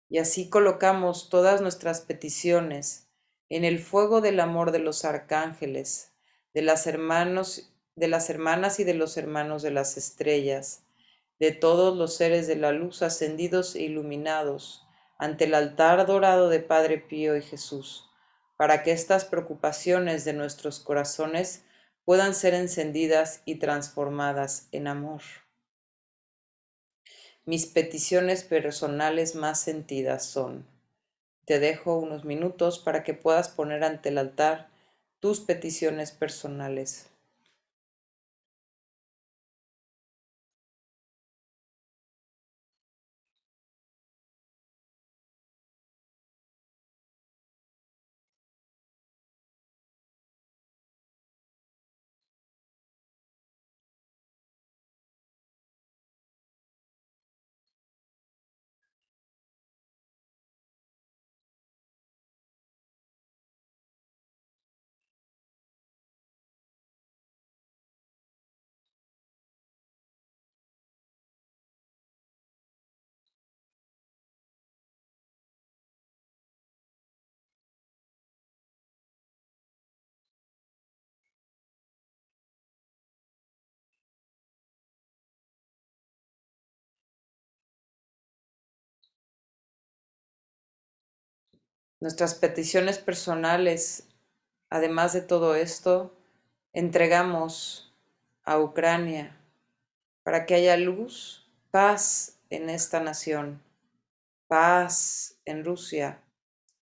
Y 0.08 0.20
así 0.20 0.52
colocamos 0.52 1.30
todas 1.32 1.62
nuestras 1.62 2.02
peticiones 2.02 3.08
en 3.50 3.66
el 3.66 3.80
fuego 3.80 4.22
del 4.22 4.40
amor 4.40 4.72
de 4.72 4.78
los 4.78 5.04
arcángeles, 5.04 6.14
de 6.54 6.62
las 6.62 6.86
de 6.86 8.08
las 8.08 8.30
hermanas 8.30 8.80
y 8.80 8.84
de 8.84 8.94
los 8.94 9.18
hermanos 9.18 9.64
de 9.64 9.72
las 9.72 9.98
estrellas, 9.98 10.84
de 11.40 11.52
todos 11.52 11.98
los 11.98 12.14
seres 12.14 12.46
de 12.46 12.56
la 12.56 12.72
luz 12.72 13.02
ascendidos 13.02 13.74
e 13.74 13.82
iluminados, 13.82 14.86
ante 15.18 15.46
el 15.46 15.56
altar 15.56 16.06
dorado 16.06 16.50
de 16.50 16.60
Padre 16.60 17.00
Pío 17.00 17.36
y 17.36 17.42
Jesús 17.42 18.10
para 18.62 18.84
que 18.84 18.92
estas 18.92 19.26
preocupaciones 19.26 20.24
de 20.24 20.34
nuestros 20.34 20.80
corazones 20.80 21.64
puedan 22.06 22.36
ser 22.36 22.54
encendidas 22.54 23.42
y 23.44 23.56
transformadas 23.56 24.68
en 24.72 24.86
amor. 24.86 25.24
Mis 27.44 27.66
peticiones 27.66 28.44
personales 28.44 29.34
más 29.34 29.60
sentidas 29.60 30.28
son, 30.28 30.68
te 31.46 31.58
dejo 31.60 31.98
unos 31.98 32.24
minutos 32.24 32.78
para 32.78 33.04
que 33.04 33.16
puedas 33.16 33.50
poner 33.50 33.84
ante 33.84 34.10
el 34.10 34.20
altar 34.20 34.70
tus 35.20 35.40
peticiones 35.40 36.12
personales. 36.12 37.11
Nuestras 92.02 92.34
peticiones 92.34 92.98
personales, 92.98 94.08
además 94.70 95.14
de 95.14 95.22
todo 95.22 95.56
esto, 95.56 96.12
entregamos 96.74 97.96
a 98.44 98.60
Ucrania 98.60 99.38
para 100.24 100.46
que 100.46 100.56
haya 100.56 100.76
luz, 100.78 101.48
paz 101.70 102.40
en 102.50 102.70
esta 102.72 103.00
nación, 103.00 103.62
paz 104.48 105.38
en 105.46 105.64
Rusia, 105.64 106.24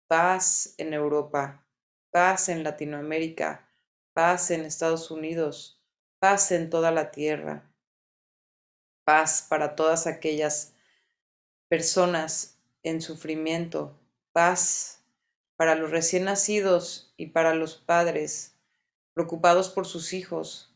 paz 0.07 0.73
en 0.77 0.93
Europa, 0.93 1.65
paz 2.11 2.47
en 2.47 2.63
Latinoamérica, 2.63 3.69
paz 4.13 4.51
en 4.51 4.61
Estados 4.61 5.11
Unidos, 5.11 5.83
paz 6.19 6.51
en 6.53 6.69
toda 6.69 6.91
la 6.91 7.11
tierra, 7.11 7.69
paz 9.03 9.45
para 9.47 9.75
todas 9.75 10.07
aquellas 10.07 10.73
personas 11.67 12.57
en 12.83 13.01
sufrimiento, 13.01 13.99
paz 14.31 14.98
para 15.59 15.75
los 15.75 15.91
recién 15.91 16.23
nacidos 16.23 17.13
y 17.17 17.27
para 17.27 17.53
los 17.53 17.75
padres 17.75 18.55
preocupados 19.13 19.67
por 19.67 19.85
sus 19.85 20.13
hijos, 20.13 20.73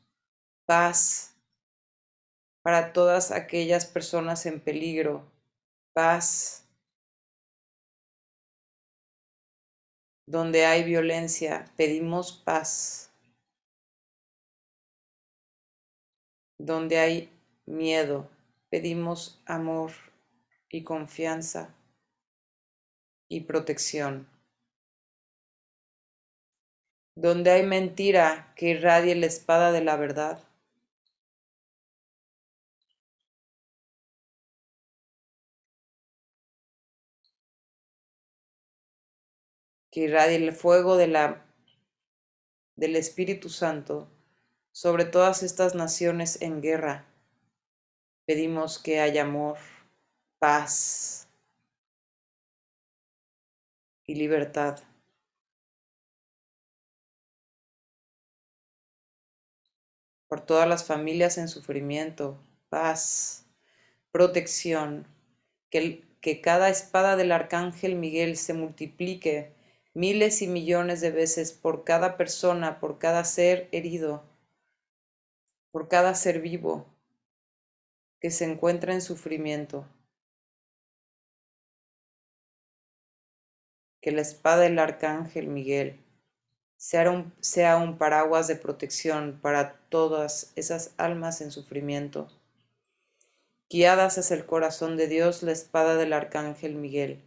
paz 0.65 1.37
para 2.61 2.91
todas 2.91 3.31
aquellas 3.31 3.85
personas 3.85 4.45
en 4.45 4.59
peligro, 4.59 5.31
paz 5.93 6.67
donde 10.27 10.65
hay 10.65 10.83
violencia, 10.83 11.71
pedimos 11.77 12.33
paz. 12.33 13.09
Donde 16.59 16.97
hay 16.97 17.29
miedo, 17.65 18.29
pedimos 18.69 19.41
amor 19.45 19.91
y 20.69 20.83
confianza 20.83 21.73
y 23.29 23.41
protección. 23.41 24.32
Donde 27.15 27.51
hay 27.51 27.63
mentira, 27.63 28.53
que 28.55 28.69
irradie 28.69 29.15
la 29.15 29.27
espada 29.27 29.71
de 29.71 29.83
la 29.83 29.95
verdad. 29.97 30.39
Que 39.91 40.01
irradie 40.01 40.37
el 40.37 40.53
fuego 40.53 40.97
de 40.97 41.07
la, 41.07 41.45
del 42.75 42.95
Espíritu 42.95 43.49
Santo 43.49 44.07
sobre 44.71 45.05
todas 45.05 45.43
estas 45.43 45.75
naciones 45.75 46.41
en 46.41 46.61
guerra. 46.61 47.05
Pedimos 48.25 48.79
que 48.79 48.99
haya 48.99 49.21
amor, 49.21 49.57
paz 50.39 51.27
y 54.05 54.15
libertad. 54.15 54.79
Por 60.33 60.41
todas 60.41 60.67
las 60.67 60.83
familias 60.83 61.37
en 61.37 61.47
sufrimiento, 61.47 62.39
paz, 62.69 63.45
protección, 64.11 65.05
que, 65.69 66.03
que 66.21 66.41
cada 66.41 66.69
espada 66.69 67.15
del 67.15 67.31
arcángel 67.31 67.93
Miguel 67.93 68.35
se 68.35 68.55
multiplique 68.55 69.53
miles 69.93 70.41
y 70.41 70.47
millones 70.47 71.01
de 71.01 71.11
veces 71.11 71.51
por 71.51 71.83
cada 71.83 72.17
persona, 72.17 72.79
por 72.79 72.97
cada 72.97 73.25
ser 73.25 73.69
herido 73.71 74.23
por 75.69 75.87
cada 75.87 76.15
ser 76.15 76.41
vivo 76.41 76.87
que 78.19 78.31
se 78.31 78.45
encuentra 78.45 78.91
en 78.95 79.03
sufrimiento. 79.03 79.87
Que 84.01 84.11
la 84.11 84.21
espada 84.21 84.63
del 84.63 84.79
arcángel 84.79 85.45
Miguel 85.45 86.02
sea 86.83 87.09
un, 87.09 87.33
sea 87.39 87.77
un 87.77 87.97
paraguas 87.97 88.49
de 88.49 88.57
protección 88.57 89.39
para 89.41 89.77
todas 89.87 90.51
esas 90.57 90.93
almas 90.97 91.39
en 91.39 91.49
sufrimiento. 91.49 92.29
Guiadas 93.69 94.17
hacia 94.17 94.35
el 94.35 94.45
corazón 94.45 94.97
de 94.97 95.07
Dios, 95.07 95.43
la 95.43 95.53
espada 95.53 95.95
del 95.95 96.11
arcángel 96.11 96.75
Miguel 96.75 97.23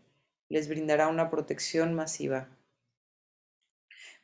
les 0.51 0.69
brindará 0.69 1.09
una 1.09 1.31
protección 1.31 1.95
masiva. 1.95 2.51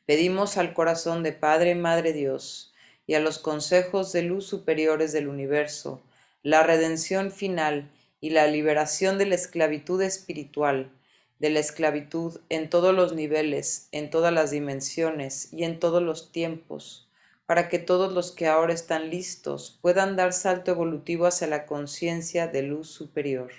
Pedimos 0.05 0.57
al 0.57 0.75
corazón 0.75 1.23
de 1.23 1.31
Padre 1.31 1.73
Madre 1.73 2.13
Dios 2.13 2.71
y 3.07 3.15
a 3.15 3.19
los 3.19 3.39
consejos 3.39 4.13
de 4.13 4.21
luz 4.21 4.45
superiores 4.45 5.13
del 5.13 5.27
universo, 5.27 6.03
la 6.43 6.61
redención 6.61 7.31
final 7.31 7.89
y 8.21 8.29
la 8.29 8.45
liberación 8.45 9.17
de 9.17 9.25
la 9.25 9.35
esclavitud 9.35 9.99
espiritual, 10.03 10.91
de 11.39 11.49
la 11.49 11.59
esclavitud 11.59 12.39
en 12.49 12.69
todos 12.69 12.95
los 12.95 13.13
niveles, 13.13 13.89
en 13.91 14.09
todas 14.09 14.33
las 14.33 14.51
dimensiones 14.51 15.51
y 15.51 15.63
en 15.63 15.79
todos 15.79 16.01
los 16.01 16.31
tiempos, 16.31 17.09
para 17.45 17.67
que 17.69 17.79
todos 17.79 18.13
los 18.13 18.31
que 18.31 18.47
ahora 18.47 18.73
están 18.73 19.09
listos 19.09 19.77
puedan 19.81 20.15
dar 20.15 20.33
salto 20.33 20.71
evolutivo 20.71 21.25
hacia 21.25 21.47
la 21.47 21.65
conciencia 21.65 22.47
de 22.47 22.63
luz 22.63 22.89
superior. 22.89 23.51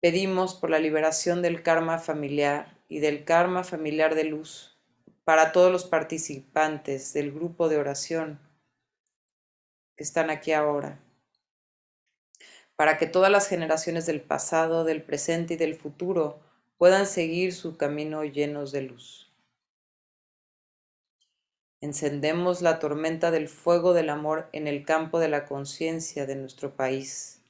Pedimos 0.00 0.54
por 0.54 0.70
la 0.70 0.78
liberación 0.78 1.42
del 1.42 1.62
karma 1.62 1.98
familiar 1.98 2.78
y 2.88 3.00
del 3.00 3.24
karma 3.24 3.64
familiar 3.64 4.14
de 4.14 4.24
luz 4.24 4.78
para 5.24 5.52
todos 5.52 5.70
los 5.70 5.84
participantes 5.84 7.12
del 7.12 7.30
grupo 7.32 7.68
de 7.68 7.76
oración 7.76 8.40
que 9.96 10.04
están 10.04 10.30
aquí 10.30 10.52
ahora, 10.52 10.98
para 12.80 12.96
que 12.96 13.04
todas 13.04 13.30
las 13.30 13.46
generaciones 13.46 14.06
del 14.06 14.22
pasado, 14.22 14.84
del 14.84 15.02
presente 15.02 15.52
y 15.52 15.56
del 15.58 15.74
futuro 15.74 16.40
puedan 16.78 17.04
seguir 17.04 17.52
su 17.52 17.76
camino 17.76 18.24
llenos 18.24 18.72
de 18.72 18.80
luz. 18.80 19.30
Encendemos 21.82 22.62
la 22.62 22.78
tormenta 22.78 23.30
del 23.30 23.50
fuego 23.50 23.92
del 23.92 24.08
amor 24.08 24.48
en 24.54 24.66
el 24.66 24.86
campo 24.86 25.18
de 25.18 25.28
la 25.28 25.44
conciencia 25.44 26.24
de 26.24 26.36
nuestro 26.36 26.74
país, 26.74 27.42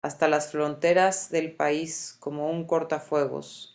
hasta 0.00 0.26
las 0.26 0.50
fronteras 0.50 1.28
del 1.28 1.54
país 1.54 2.16
como 2.18 2.50
un 2.50 2.66
cortafuegos 2.66 3.72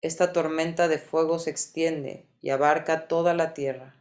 esta 0.00 0.32
tormenta 0.32 0.86
de 0.86 0.98
fuego 0.98 1.40
se 1.40 1.50
extiende 1.50 2.28
y 2.40 2.50
abarca 2.50 3.08
toda 3.08 3.34
la 3.34 3.52
tierra. 3.52 3.96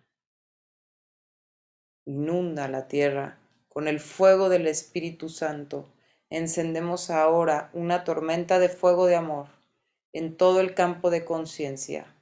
Inunda 2.06 2.68
la 2.68 2.88
tierra 2.88 3.40
con 3.74 3.88
el 3.88 4.00
fuego 4.00 4.50
del 4.50 4.68
Espíritu 4.68 5.30
Santo. 5.30 5.90
Encendemos 6.30 7.10
ahora 7.10 7.72
una 7.74 8.04
tormenta 8.04 8.60
de 8.60 8.70
fuego 8.70 9.08
de 9.08 9.16
amor 9.16 9.48
en 10.14 10.38
todo 10.38 10.60
el 10.60 10.76
campo 10.76 11.10
de 11.10 11.26
conciencia. 11.26 12.16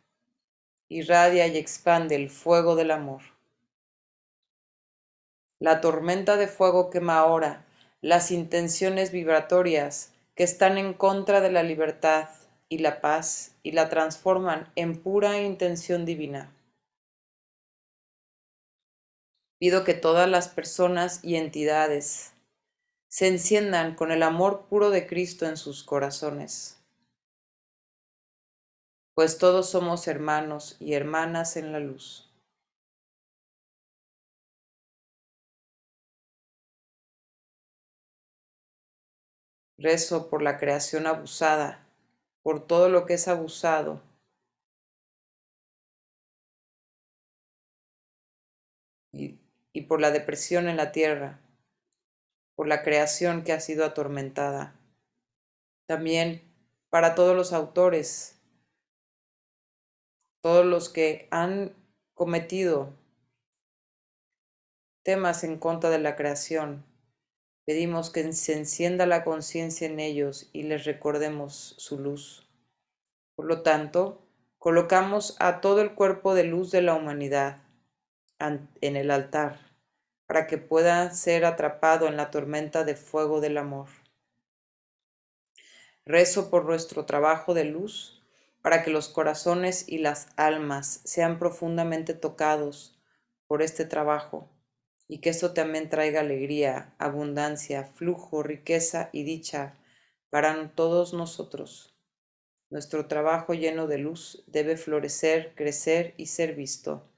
Irradia 0.87 1.47
y 1.47 1.57
expande 1.57 2.15
el 2.15 2.29
fuego 2.29 2.75
del 2.75 2.91
amor. 2.91 3.21
La 5.59 5.81
tormenta 5.81 6.37
de 6.37 6.47
fuego 6.47 6.89
quema 6.89 7.19
ahora 7.19 7.65
las 8.01 8.31
intenciones 8.31 9.11
vibratorias 9.11 10.13
que 10.35 10.43
están 10.43 10.77
en 10.77 10.93
contra 10.93 11.41
de 11.41 11.51
la 11.51 11.61
libertad, 11.61 12.29
y 12.71 12.77
la 12.77 13.01
paz 13.01 13.51
y 13.63 13.73
la 13.73 13.89
transforman 13.89 14.71
en 14.77 14.95
pura 14.95 15.41
intención 15.41 16.05
divina. 16.05 16.55
Pido 19.61 19.83
que 19.83 19.93
todas 19.93 20.27
las 20.27 20.49
personas 20.49 21.23
y 21.23 21.35
entidades 21.35 22.33
se 23.07 23.27
enciendan 23.27 23.93
con 23.93 24.11
el 24.11 24.23
amor 24.23 24.65
puro 24.65 24.89
de 24.89 25.05
Cristo 25.05 25.45
en 25.45 25.55
sus 25.55 25.83
corazones, 25.83 26.81
pues 29.13 29.37
todos 29.37 29.69
somos 29.69 30.07
hermanos 30.07 30.77
y 30.79 30.93
hermanas 30.93 31.57
en 31.57 31.71
la 31.73 31.79
luz. 31.79 32.27
Rezo 39.77 40.27
por 40.31 40.41
la 40.41 40.57
creación 40.57 41.05
abusada 41.05 41.87
por 42.41 42.65
todo 42.65 42.89
lo 42.89 43.05
que 43.05 43.13
es 43.13 43.27
abusado. 43.27 44.01
Y, 49.73 49.83
por 49.83 50.01
la 50.01 50.11
depresión 50.11 50.67
en 50.67 50.77
la 50.77 50.91
tierra, 50.91 51.39
por 52.55 52.67
la 52.67 52.83
creación 52.83 53.43
que 53.43 53.53
ha 53.53 53.59
sido 53.59 53.85
atormentada. 53.85 54.75
También 55.87 56.41
para 56.89 57.15
todos 57.15 57.35
los 57.35 57.53
autores, 57.53 58.39
todos 60.41 60.65
los 60.65 60.89
que 60.89 61.27
han 61.31 61.73
cometido 62.13 62.93
temas 65.03 65.43
en 65.43 65.57
contra 65.57 65.89
de 65.89 65.99
la 65.99 66.15
creación, 66.15 66.83
Pedimos 67.65 68.09
que 68.09 68.33
se 68.33 68.57
encienda 68.57 69.05
la 69.05 69.23
conciencia 69.23 69.87
en 69.87 69.99
ellos 69.99 70.49
y 70.51 70.63
les 70.63 70.83
recordemos 70.83 71.75
su 71.77 71.99
luz. 71.99 72.47
Por 73.35 73.45
lo 73.45 73.61
tanto, 73.61 74.19
colocamos 74.57 75.35
a 75.39 75.61
todo 75.61 75.81
el 75.81 75.93
cuerpo 75.93 76.33
de 76.33 76.43
luz 76.43 76.71
de 76.71 76.81
la 76.81 76.95
humanidad 76.95 77.61
en 78.47 78.95
el 78.95 79.11
altar 79.11 79.59
para 80.31 80.47
que 80.47 80.57
pueda 80.57 81.11
ser 81.11 81.43
atrapado 81.43 82.07
en 82.07 82.15
la 82.15 82.31
tormenta 82.31 82.85
de 82.85 82.95
fuego 82.95 83.41
del 83.41 83.57
amor. 83.57 83.89
Rezo 86.05 86.49
por 86.49 86.63
nuestro 86.63 87.05
trabajo 87.05 87.53
de 87.53 87.65
luz 87.65 88.23
para 88.61 88.81
que 88.81 88.91
los 88.91 89.09
corazones 89.09 89.89
y 89.89 89.97
las 89.97 90.29
almas 90.37 91.01
sean 91.03 91.37
profundamente 91.37 92.13
tocados 92.13 92.97
por 93.45 93.61
este 93.61 93.83
trabajo 93.83 94.49
y 95.09 95.19
que 95.19 95.29
esto 95.29 95.53
también 95.53 95.89
traiga 95.89 96.21
alegría, 96.21 96.95
abundancia, 96.97 97.83
flujo, 97.83 98.41
riqueza 98.41 99.09
y 99.11 99.23
dicha 99.23 99.77
para 100.29 100.69
todos 100.73 101.13
nosotros. 101.13 101.93
Nuestro 102.69 103.07
trabajo 103.09 103.53
lleno 103.53 103.87
de 103.87 103.97
luz 103.97 104.45
debe 104.47 104.77
florecer, 104.77 105.53
crecer 105.55 106.13
y 106.15 106.27
ser 106.27 106.55
visto. 106.55 107.10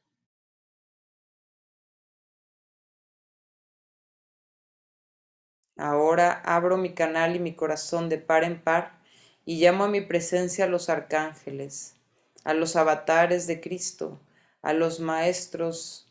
Ahora 5.77 6.41
abro 6.45 6.77
mi 6.77 6.93
canal 6.93 7.35
y 7.35 7.39
mi 7.39 7.55
corazón 7.55 8.09
de 8.09 8.17
par 8.17 8.43
en 8.43 8.61
par 8.61 8.99
y 9.45 9.59
llamo 9.59 9.85
a 9.85 9.89
mi 9.89 10.01
presencia 10.01 10.65
a 10.65 10.67
los 10.67 10.89
arcángeles, 10.89 11.95
a 12.43 12.53
los 12.53 12.75
avatares 12.75 13.47
de 13.47 13.59
Cristo, 13.59 14.19
a 14.61 14.73
los 14.73 14.99
maestros 14.99 16.07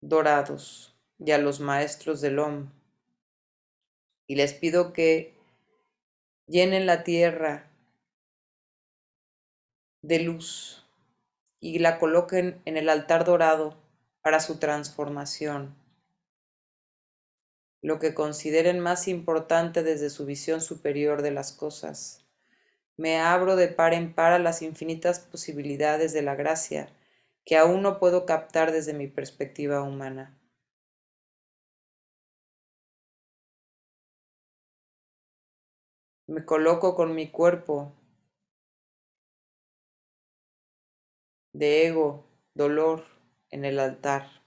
dorados 0.00 0.94
y 1.18 1.32
a 1.32 1.38
los 1.38 1.60
maestros 1.60 2.20
del 2.20 2.38
OM. 2.38 2.70
Y 4.26 4.36
les 4.36 4.54
pido 4.54 4.92
que 4.92 5.34
llenen 6.46 6.86
la 6.86 7.02
tierra 7.02 7.70
de 10.02 10.20
luz, 10.20 10.84
y 11.60 11.78
la 11.78 11.98
coloquen 11.98 12.60
en 12.64 12.76
el 12.76 12.88
altar 12.88 13.24
dorado 13.24 13.76
para 14.22 14.40
su 14.40 14.58
transformación. 14.58 15.74
Lo 17.80 17.98
que 17.98 18.14
consideren 18.14 18.80
más 18.80 19.08
importante 19.08 19.82
desde 19.82 20.10
su 20.10 20.26
visión 20.26 20.60
superior 20.60 21.22
de 21.22 21.30
las 21.30 21.52
cosas. 21.52 22.24
Me 22.96 23.18
abro 23.18 23.54
de 23.54 23.68
par 23.68 23.94
en 23.94 24.14
par 24.14 24.32
a 24.32 24.38
las 24.40 24.62
infinitas 24.62 25.20
posibilidades 25.20 26.12
de 26.12 26.22
la 26.22 26.34
gracia 26.34 26.88
que 27.44 27.56
aún 27.56 27.82
no 27.82 27.98
puedo 27.98 28.26
captar 28.26 28.72
desde 28.72 28.94
mi 28.94 29.06
perspectiva 29.06 29.82
humana. 29.82 30.36
Me 36.26 36.44
coloco 36.44 36.94
con 36.94 37.14
mi 37.14 37.30
cuerpo 37.30 37.92
de 41.52 41.86
ego, 41.86 42.26
dolor 42.54 43.04
en 43.50 43.64
el 43.64 43.78
altar. 43.78 44.37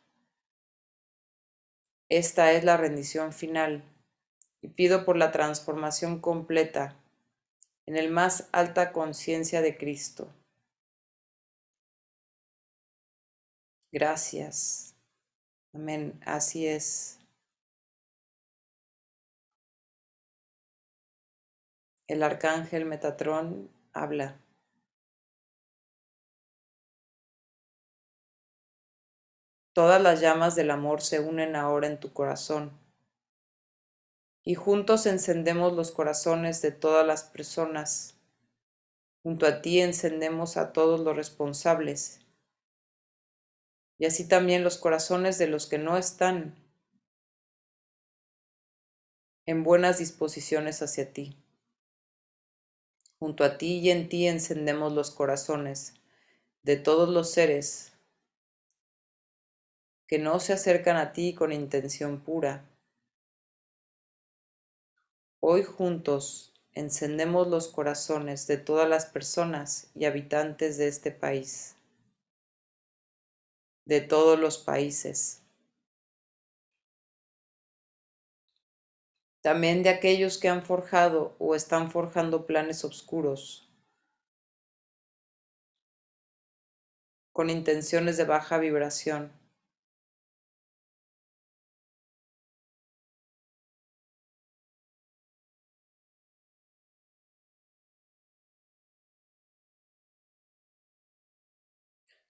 Esta 2.12 2.52
es 2.52 2.66
la 2.66 2.76
rendición 2.76 3.32
final 3.32 3.86
y 4.62 4.68
pido 4.68 5.06
por 5.06 5.16
la 5.16 5.32
transformación 5.32 6.20
completa 6.20 6.98
en 7.86 7.96
el 7.96 8.12
más 8.12 8.50
alta 8.52 8.92
conciencia 8.92 9.62
de 9.62 9.78
Cristo. 9.78 10.28
Gracias. 13.94 14.94
Amén. 15.74 16.20
Así 16.26 16.68
es. 16.68 17.18
El 22.10 22.24
arcángel 22.24 22.84
Metatrón 22.84 23.70
habla. 23.94 24.38
Todas 29.74 30.02
las 30.02 30.20
llamas 30.20 30.56
del 30.56 30.70
amor 30.70 31.02
se 31.02 31.22
unen 31.22 31.56
ahora 31.56 31.88
en 31.88 32.00
tu 32.00 32.12
corazón. 32.12 32.78
Y 34.44 34.56
juntos 34.56 35.06
encendemos 35.06 35.74
los 35.74 35.92
corazones 35.92 36.62
de 36.62 36.72
todas 36.72 37.08
las 37.08 37.24
personas. 37.24 38.16
Junto 39.24 39.46
a 39.46 39.62
ti 39.62 39.80
encendemos 39.80 40.58
a 40.58 40.74
todos 40.74 41.00
los 41.00 41.16
responsables. 41.16 42.20
Y 43.98 44.06
así 44.06 44.28
también 44.28 44.64
los 44.64 44.78
corazones 44.78 45.38
de 45.38 45.48
los 45.48 45.68
que 45.68 45.78
no 45.78 45.98
están 45.98 46.56
en 49.46 49.64
buenas 49.64 50.00
disposiciones 50.00 50.82
hacia 50.82 51.14
ti. 51.14 51.38
Junto 53.20 53.46
a 53.46 53.58
ti 53.58 53.80
y 53.80 53.92
en 53.92 54.10
ti 54.10 54.28
encendemos 54.28 54.92
los 54.92 55.12
corazones 55.12 55.94
de 56.64 56.76
todos 56.76 57.08
los 57.08 57.32
seres 57.32 57.91
que 60.12 60.20
no 60.20 60.42
se 60.42 60.52
acercan 60.52 60.98
a 60.98 61.14
ti 61.14 61.34
con 61.34 61.54
intención 61.54 62.20
pura. 62.20 62.70
Hoy 65.40 65.64
juntos 65.64 66.54
encendemos 66.74 67.48
los 67.48 67.70
corazones 67.70 68.46
de 68.46 68.58
todas 68.58 68.90
las 68.90 69.06
personas 69.06 69.90
y 69.96 70.04
habitantes 70.04 70.78
de 70.78 70.90
este 70.90 71.12
país, 71.12 71.78
de 73.86 74.02
todos 74.02 74.38
los 74.38 74.58
países, 74.58 75.44
también 79.42 79.82
de 79.82 79.92
aquellos 79.92 80.38
que 80.38 80.50
han 80.50 80.62
forjado 80.62 81.38
o 81.40 81.56
están 81.56 81.90
forjando 81.90 82.46
planes 82.46 82.84
oscuros. 82.84 83.70
Con 87.32 87.50
intenciones 87.50 88.18
de 88.18 88.26
baja 88.26 88.58
vibración 88.58 89.40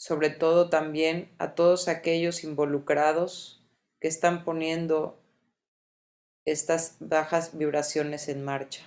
sobre 0.02 0.32
todo 0.32 0.68
también 0.72 1.32
a 1.38 1.54
todos 1.54 1.88
aquellos 1.88 2.44
involucrados 2.44 3.64
que 4.00 4.08
están 4.08 4.44
poniendo 4.44 5.22
estas 6.44 6.96
bajas 7.00 7.56
vibraciones 7.56 8.28
en 8.28 8.44
marcha. 8.44 8.82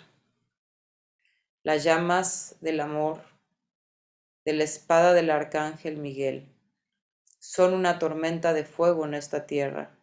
Las 1.62 1.84
llamas 1.84 2.56
del 2.60 2.80
amor 2.80 3.22
de 4.44 4.54
la 4.54 4.64
espada 4.64 5.12
del 5.12 5.30
arcángel 5.30 5.98
Miguel 5.98 6.52
son 7.38 7.74
una 7.74 8.00
tormenta 8.00 8.52
de 8.52 8.64
fuego 8.64 9.04
en 9.04 9.14
esta 9.14 9.46
tierra, 9.46 9.96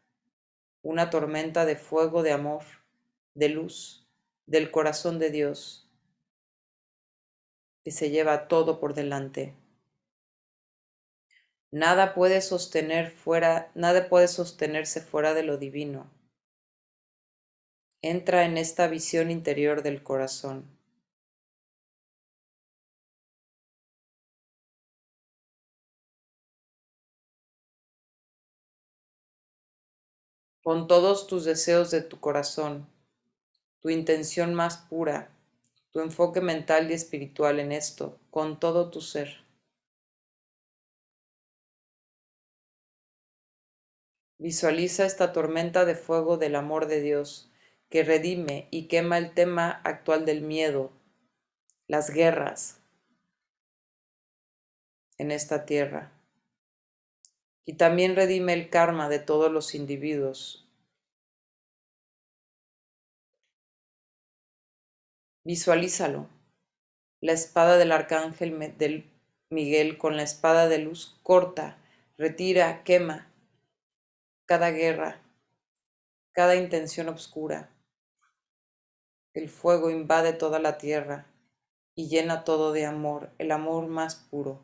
una 0.82 1.10
tormenta 1.10 1.65
de 1.65 1.76
fuego 1.76 2.24
de 2.24 2.32
amor, 2.32 2.63
de 3.34 3.50
luz, 3.50 4.08
del 4.45 4.71
corazón 4.71 5.19
de 5.19 5.30
Dios, 5.30 5.91
que 7.84 7.91
se 7.91 8.12
lleva 8.12 8.47
todo 8.47 8.80
por 8.80 8.93
delante. 8.93 9.61
Nada 11.71 12.13
puede 12.13 12.41
sostener 12.41 13.12
fuera, 13.12 13.71
nada 13.75 14.10
puede 14.10 14.27
sostenerse 14.27 14.99
fuera 15.01 15.34
de 15.34 15.43
lo 15.43 15.57
divino. 15.57 16.12
Entra 18.03 18.45
en 18.45 18.57
esta 18.57 18.88
visión 18.88 19.31
interior 19.31 19.81
del 19.81 20.03
corazón. 20.03 20.65
Pon 30.63 30.88
todos 30.88 31.27
tus 31.27 31.45
deseos 31.45 31.91
de 31.91 32.01
tu 32.01 32.19
corazón, 32.19 32.88
tu 33.81 33.89
intención 33.89 34.53
más 34.55 34.77
pura, 34.77 35.29
tu 35.91 35.99
enfoque 36.01 36.41
mental 36.41 36.91
y 36.91 36.93
espiritual 36.95 37.60
en 37.60 37.71
esto, 37.71 38.19
con 38.31 38.60
todo 38.60 38.89
tu 38.89 39.01
ser. 39.01 39.40
Visualiza 44.41 45.06
esta 45.06 45.34
tormenta 45.34 45.86
de 45.86 45.93
fuego 45.93 46.38
del 46.38 46.56
amor 46.56 46.88
de 46.88 46.99
Dios 46.99 47.51
que 47.91 48.04
redime 48.04 48.67
y 48.71 48.88
quema 48.88 49.19
el 49.19 49.36
tema 49.36 49.69
actual 49.84 50.25
del 50.25 50.41
miedo, 50.41 50.91
las 51.88 52.10
guerras 52.10 52.80
en 55.19 55.30
esta 55.30 55.67
tierra. 55.67 56.12
Y 57.67 57.73
también 57.73 58.15
redime 58.15 58.54
el 58.54 58.71
karma 58.71 59.10
de 59.10 59.19
todos 59.19 59.51
los 59.51 59.75
individuos. 59.75 60.67
Visualízalo. 65.43 66.27
La 67.19 67.34
espada 67.34 67.77
del 67.77 67.91
arcángel 67.91 68.75
del 68.80 69.08
Miguel 69.51 69.99
con 69.99 70.17
la 70.17 70.23
espada 70.23 70.67
de 70.67 70.80
luz 70.80 71.19
corta, 71.21 71.77
retira, 72.17 72.84
quema 72.84 73.31
cada 74.51 74.71
guerra, 74.71 75.21
cada 76.33 76.57
intención 76.57 77.07
oscura. 77.07 77.69
El 79.33 79.47
fuego 79.47 79.89
invade 79.89 80.33
toda 80.33 80.59
la 80.59 80.77
tierra 80.77 81.25
y 81.95 82.09
llena 82.09 82.43
todo 82.43 82.73
de 82.73 82.85
amor, 82.85 83.31
el 83.37 83.53
amor 83.53 83.87
más 83.87 84.15
puro. 84.15 84.61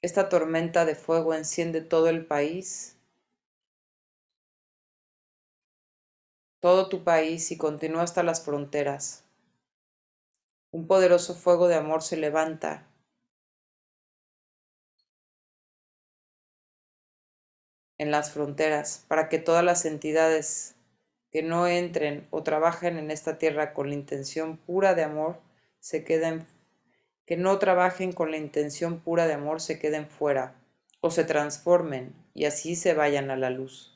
Esta 0.00 0.30
tormenta 0.30 0.86
de 0.86 0.94
fuego 0.94 1.34
enciende 1.34 1.82
todo 1.82 2.08
el 2.08 2.24
país, 2.24 2.96
todo 6.60 6.88
tu 6.88 7.04
país 7.04 7.50
y 7.50 7.58
continúa 7.58 8.04
hasta 8.04 8.22
las 8.22 8.42
fronteras. 8.42 9.26
Un 10.70 10.86
poderoso 10.86 11.34
fuego 11.34 11.68
de 11.68 11.74
amor 11.74 12.02
se 12.02 12.16
levanta 12.16 12.86
en 17.98 18.10
las 18.10 18.30
fronteras 18.30 19.04
para 19.08 19.28
que 19.28 19.38
todas 19.38 19.64
las 19.64 19.84
entidades 19.84 20.74
que 21.30 21.42
no 21.42 21.66
entren 21.66 22.26
o 22.30 22.42
trabajen 22.42 22.98
en 22.98 23.10
esta 23.10 23.38
tierra 23.38 23.74
con 23.74 23.88
la 23.88 23.94
intención 23.94 24.56
pura 24.56 24.94
de 24.94 25.04
amor 25.04 25.40
se 25.80 26.04
queden 26.04 26.46
que 27.26 27.36
no 27.36 27.58
trabajen 27.58 28.12
con 28.12 28.30
la 28.30 28.36
intención 28.36 29.00
pura 29.00 29.26
de 29.26 29.34
amor 29.34 29.60
se 29.60 29.78
queden 29.78 30.08
fuera 30.08 30.54
o 31.00 31.10
se 31.10 31.24
transformen 31.24 32.14
y 32.34 32.44
así 32.44 32.76
se 32.76 32.94
vayan 32.94 33.30
a 33.30 33.36
la 33.36 33.50
luz. 33.50 33.92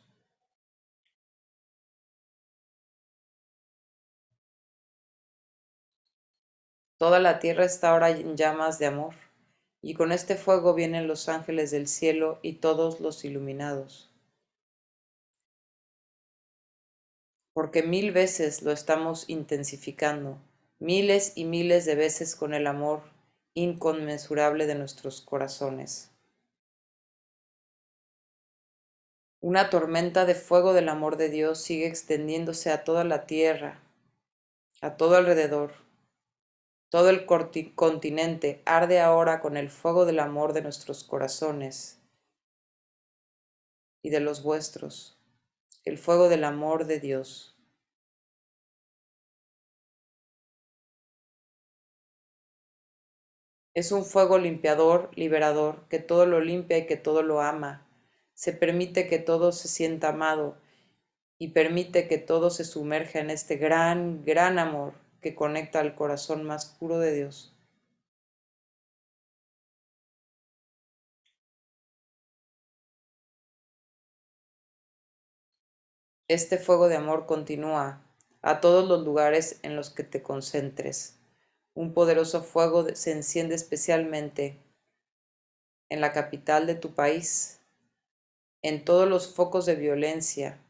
Toda 6.99 7.19
la 7.19 7.39
tierra 7.39 7.65
está 7.65 7.91
ahora 7.91 8.11
en 8.11 8.37
llamas 8.37 8.79
de 8.79 8.87
amor 8.87 9.15
y 9.83 9.95
con 9.95 10.13
este 10.13 10.37
fuego 10.37 10.75
vienen 10.75 11.07
los 11.07 11.29
ángeles 11.29 11.71
del 11.71 11.89
cielo 11.89 12.39
y 12.43 12.55
todos 12.55 13.01
los 13.01 13.25
iluminados. 13.25 14.11
Porque 17.53 17.83
mil 17.83 18.13
veces 18.13 18.63
lo 18.63 18.73
estamos 18.73 19.29
intensificando, 19.29 20.39
miles 20.79 21.33
y 21.35 21.45
miles 21.45 21.85
de 21.85 21.95
veces 21.95 22.37
con 22.37 22.55
el 22.55 22.67
amor 22.67 23.03
inconmensurable 23.55 24.67
de 24.67 24.77
nuestros 24.77 25.21
corazones. 25.21 26.11
Una 29.43 29.71
tormenta 29.71 30.27
de 30.27 30.35
fuego 30.35 30.75
del 30.75 30.91
amor 30.91 31.17
de 31.17 31.31
Dios 31.31 31.63
sigue 31.63 31.87
extendiéndose 31.87 32.71
a 32.71 32.85
toda 32.85 33.05
la 33.05 33.25
tierra, 33.25 33.81
a 34.83 34.97
todo 34.97 35.17
alrededor. 35.17 35.73
Todo 36.91 37.09
el 37.09 37.25
continente 37.25 38.63
arde 38.67 38.99
ahora 38.99 39.41
con 39.41 39.57
el 39.57 39.71
fuego 39.71 40.07
del 40.07 40.19
amor 40.19 40.53
de 40.53 40.63
nuestros 40.63 41.05
corazones 41.05 42.01
y 44.03 44.11
de 44.11 44.19
los 44.19 44.43
vuestros, 44.43 45.17
el 45.85 45.99
fuego 45.99 46.29
del 46.29 46.43
amor 46.43 46.87
de 46.87 46.99
Dios. 46.99 47.57
Es 53.73 53.93
un 53.93 54.05
fuego 54.05 54.39
limpiador, 54.39 55.11
liberador, 55.15 55.87
que 55.87 56.01
todo 56.01 56.27
lo 56.27 56.41
limpia 56.41 56.77
y 56.79 56.87
que 56.87 56.97
todo 56.97 57.23
lo 57.23 57.41
ama. 57.41 57.87
Se 58.35 58.53
permite 58.53 59.07
que 59.07 59.21
todo 59.21 59.53
se 59.53 59.69
sienta 59.69 60.09
amado 60.09 60.59
y 61.39 61.51
permite 61.51 62.09
que 62.09 62.19
todo 62.19 62.51
se 62.51 62.65
sumerja 62.65 63.21
en 63.21 63.31
este 63.31 63.55
gran, 63.59 64.25
gran 64.25 64.59
amor 64.59 64.95
que 65.21 65.35
conecta 65.35 65.81
al 65.81 65.95
corazón 65.95 66.45
más 66.45 66.67
puro 66.67 66.99
de 66.99 67.15
Dios. 67.15 67.55
Este 76.29 76.59
fuego 76.59 76.89
de 76.89 76.97
amor 76.97 77.27
continúa 77.27 78.03
a 78.43 78.61
todos 78.61 78.89
los 78.89 79.05
lugares 79.05 79.61
en 79.63 79.77
los 79.77 79.91
que 79.91 80.05
te 80.05 80.23
concentres 80.23 81.21
un 81.75 81.95
poderoso 81.95 82.43
fuego 82.43 82.87
se 82.95 83.13
enciende 83.13 83.55
especialmente 83.55 84.59
en 85.89 86.01
la 86.01 86.13
capital 86.13 86.67
de 86.67 86.75
tu 86.75 86.95
país, 86.95 87.61
en 88.63 88.85
todos 88.85 89.09
los 89.09 89.35
focos 89.35 89.67
de 89.67 89.77
violencia 89.77 90.61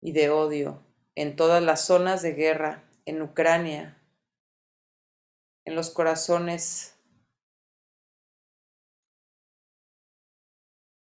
y 0.00 0.12
de 0.12 0.30
odio, 0.30 0.85
en 1.16 1.34
todas 1.34 1.62
las 1.62 1.80
zonas 1.80 2.20
de 2.22 2.34
guerra, 2.34 2.84
en 3.06 3.22
Ucrania, 3.22 3.98
en 5.64 5.74
los 5.74 5.90
corazones 5.90 6.94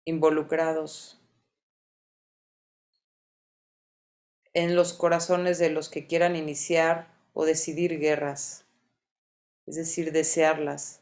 involucrados, 0.06 1.22
en 4.54 4.76
los 4.76 4.94
corazones 4.94 5.60
de 5.60 5.70
los 5.70 5.90
que 5.90 6.08
quieran 6.08 6.36
iniciar 6.36 7.14
o 7.34 7.46
decidir 7.46 8.00
guerras, 8.00 8.66
es 9.68 9.76
decir, 9.76 10.12
desearlas. 10.12 11.02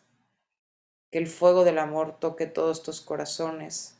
Que 1.12 1.19
el 1.19 1.27
fuego 1.27 1.63
del 1.63 1.77
amor 1.77 2.19
toque 2.19 2.47
todos 2.47 2.83
tus 2.83 2.99
corazones, 2.99 3.96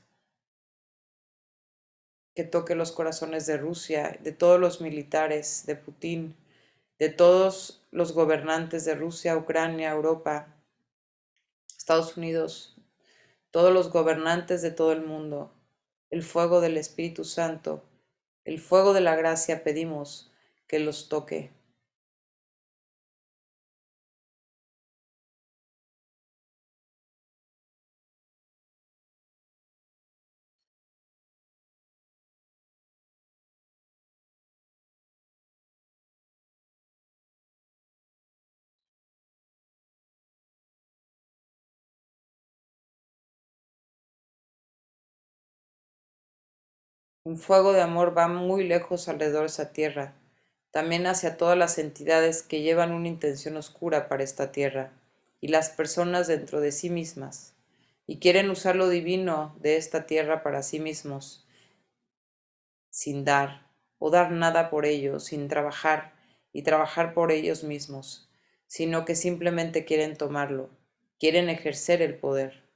que 2.38 2.44
toque 2.44 2.76
los 2.76 2.92
corazones 2.92 3.48
de 3.48 3.58
Rusia, 3.58 4.20
de 4.22 4.32
todos 4.32 4.60
los 4.60 4.80
militares, 4.80 5.64
de 5.66 5.76
Putin, 5.76 6.36
de 7.00 7.10
todos 7.10 7.82
los 7.90 8.14
gobernantes 8.14 8.86
de 8.86 8.94
Rusia, 8.94 9.36
Ucrania, 9.36 9.90
Europa, 9.90 10.56
Estados 11.76 12.16
Unidos, 12.16 12.78
todos 13.50 13.74
los 13.74 13.92
gobernantes 13.92 14.62
de 14.62 14.70
todo 14.70 14.92
el 14.92 15.02
mundo, 15.02 15.52
el 16.12 16.22
fuego 16.22 16.62
del 16.62 16.78
Espíritu 16.78 17.24
Santo, 17.24 17.84
el 18.46 18.60
fuego 18.60 18.94
de 18.94 19.02
la 19.02 19.16
gracia 19.16 19.64
pedimos 19.64 20.32
que 20.68 20.78
los 20.78 21.10
toque. 21.10 21.50
Un 47.28 47.38
fuego 47.38 47.74
de 47.74 47.82
amor 47.82 48.18
va 48.18 48.30
muy 48.30 48.64
lejos 48.64 49.10
alrededor 49.10 49.42
de 49.42 49.48
esa 49.48 49.74
tierra, 49.74 50.14
también 50.72 51.06
hacia 51.08 51.36
todas 51.36 51.58
las 51.58 51.78
entidades 51.78 52.42
que 52.42 52.62
llevan 52.62 52.94
una 52.94 53.10
intención 53.10 53.58
oscura 53.58 54.08
para 54.08 54.24
esta 54.24 54.54
tierra 54.54 54.94
y 55.42 55.50
las 55.50 55.70
personas 55.70 56.28
dentro 56.28 56.62
de 56.62 56.72
sí 56.72 56.90
mismas, 56.90 57.54
y 58.06 58.20
quieren 58.20 58.50
usar 58.50 58.78
lo 58.78 58.88
divino 58.88 59.58
de 59.60 59.76
esta 59.76 60.06
tierra 60.06 60.42
para 60.42 60.64
sí 60.64 60.80
mismos, 60.80 61.46
sin 62.92 63.26
dar 63.26 63.68
o 64.00 64.10
dar 64.10 64.32
nada 64.32 64.70
por 64.70 64.86
ello, 64.86 65.20
sin 65.20 65.50
trabajar 65.50 66.14
y 66.54 66.62
trabajar 66.62 67.14
por 67.14 67.34
ellos 67.34 67.66
mismos, 67.66 68.30
sino 68.68 69.04
que 69.04 69.16
simplemente 69.16 69.84
quieren 69.84 70.16
tomarlo, 70.16 70.70
quieren 71.20 71.50
ejercer 71.50 72.02
el 72.02 72.16
poder. 72.16 72.67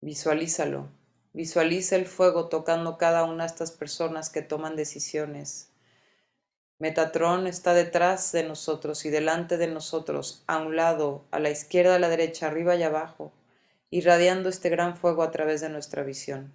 Visualízalo. 0.00 0.88
Visualiza 1.32 1.96
el 1.96 2.06
fuego 2.06 2.48
tocando 2.48 2.98
cada 2.98 3.24
una 3.24 3.44
de 3.44 3.48
estas 3.48 3.72
personas 3.72 4.30
que 4.30 4.42
toman 4.42 4.76
decisiones. 4.76 5.72
Metatron 6.78 7.48
está 7.48 7.74
detrás 7.74 8.30
de 8.30 8.44
nosotros 8.44 9.04
y 9.04 9.10
delante 9.10 9.56
de 9.56 9.66
nosotros, 9.66 10.44
a 10.46 10.58
un 10.58 10.76
lado, 10.76 11.24
a 11.32 11.40
la 11.40 11.50
izquierda, 11.50 11.96
a 11.96 11.98
la 11.98 12.08
derecha, 12.08 12.46
arriba 12.46 12.76
y 12.76 12.84
abajo, 12.84 13.32
irradiando 13.90 14.48
este 14.48 14.68
gran 14.68 14.96
fuego 14.96 15.24
a 15.24 15.32
través 15.32 15.60
de 15.60 15.68
nuestra 15.68 16.04
visión. 16.04 16.52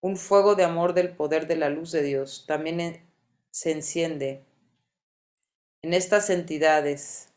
Un 0.00 0.16
fuego 0.16 0.54
de 0.54 0.64
amor 0.64 0.94
del 0.94 1.16
poder 1.16 1.46
de 1.46 1.56
la 1.56 1.70
luz 1.70 1.90
de 1.92 2.02
Dios 2.02 2.44
también 2.46 3.00
se 3.50 3.72
enciende 3.72 4.44
en 5.86 5.94
estas 5.94 6.30
entidades 6.30 7.28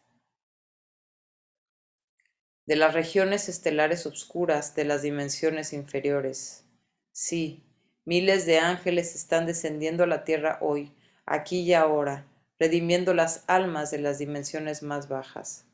de 2.65 2.75
las 2.75 2.95
regiones 2.95 3.47
estelares 3.47 4.07
obscuras 4.07 4.73
de 4.73 4.85
las 4.85 5.03
dimensiones 5.03 5.71
inferiores. 5.71 6.65
Sí, 7.11 7.63
miles 8.05 8.47
de 8.47 8.57
ángeles 8.57 9.13
están 9.13 9.45
descendiendo 9.45 10.03
a 10.03 10.07
la 10.07 10.23
tierra 10.23 10.57
hoy, 10.61 10.91
aquí 11.27 11.59
y 11.59 11.75
ahora, 11.75 12.25
redimiendo 12.57 13.13
las 13.13 13.43
almas 13.45 13.91
de 13.91 13.99
las 13.99 14.17
dimensiones 14.17 14.81
más 14.81 15.09
bajas. 15.09 15.65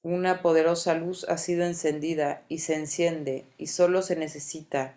Una 0.00 0.40
poderosa 0.40 0.94
luz 0.94 1.24
ha 1.28 1.36
sido 1.36 1.66
encendida 1.66 2.46
y 2.48 2.60
se 2.60 2.76
enciende 2.76 3.44
y 3.58 3.66
solo 3.66 4.00
se 4.00 4.16
necesita 4.16 4.94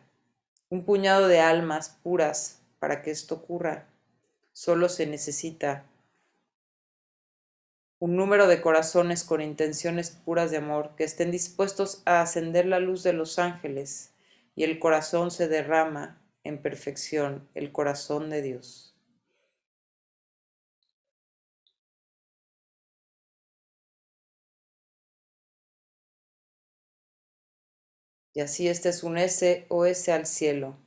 un 0.69 0.85
puñado 0.85 1.27
de 1.27 1.41
almas 1.41 1.89
puras 1.89 2.61
para 2.85 3.01
que 3.01 3.09
esto 3.09 3.33
ocurra. 3.33 3.87
Solo 4.51 4.89
se 4.89 5.07
necesita 5.07 5.87
un 7.97 8.15
número 8.15 8.45
de 8.45 8.61
corazones 8.61 9.23
con 9.23 9.41
intenciones 9.41 10.11
puras 10.11 10.51
de 10.51 10.57
amor 10.57 10.95
que 10.95 11.03
estén 11.03 11.31
dispuestos 11.31 12.03
a 12.05 12.21
ascender 12.21 12.67
la 12.67 12.79
luz 12.79 13.01
de 13.01 13.13
los 13.13 13.39
ángeles 13.39 14.13
y 14.55 14.65
el 14.65 14.77
corazón 14.77 15.31
se 15.31 15.47
derrama 15.47 16.21
en 16.43 16.61
perfección, 16.61 17.49
el 17.55 17.71
corazón 17.71 18.29
de 18.29 18.43
Dios. 18.43 18.93
Y 28.35 28.41
así 28.41 28.67
este 28.67 28.89
es 28.89 29.01
un 29.01 29.17
SOS 29.17 30.09
al 30.09 30.27
cielo 30.27 30.84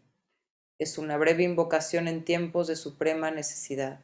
es 0.78 0.96
una 0.96 1.16
breve 1.16 1.42
invocación 1.42 2.06
en 2.06 2.24
tiempos 2.24 2.68
de 2.68 2.76
suprema 2.76 3.32
necesidad. 3.32 4.00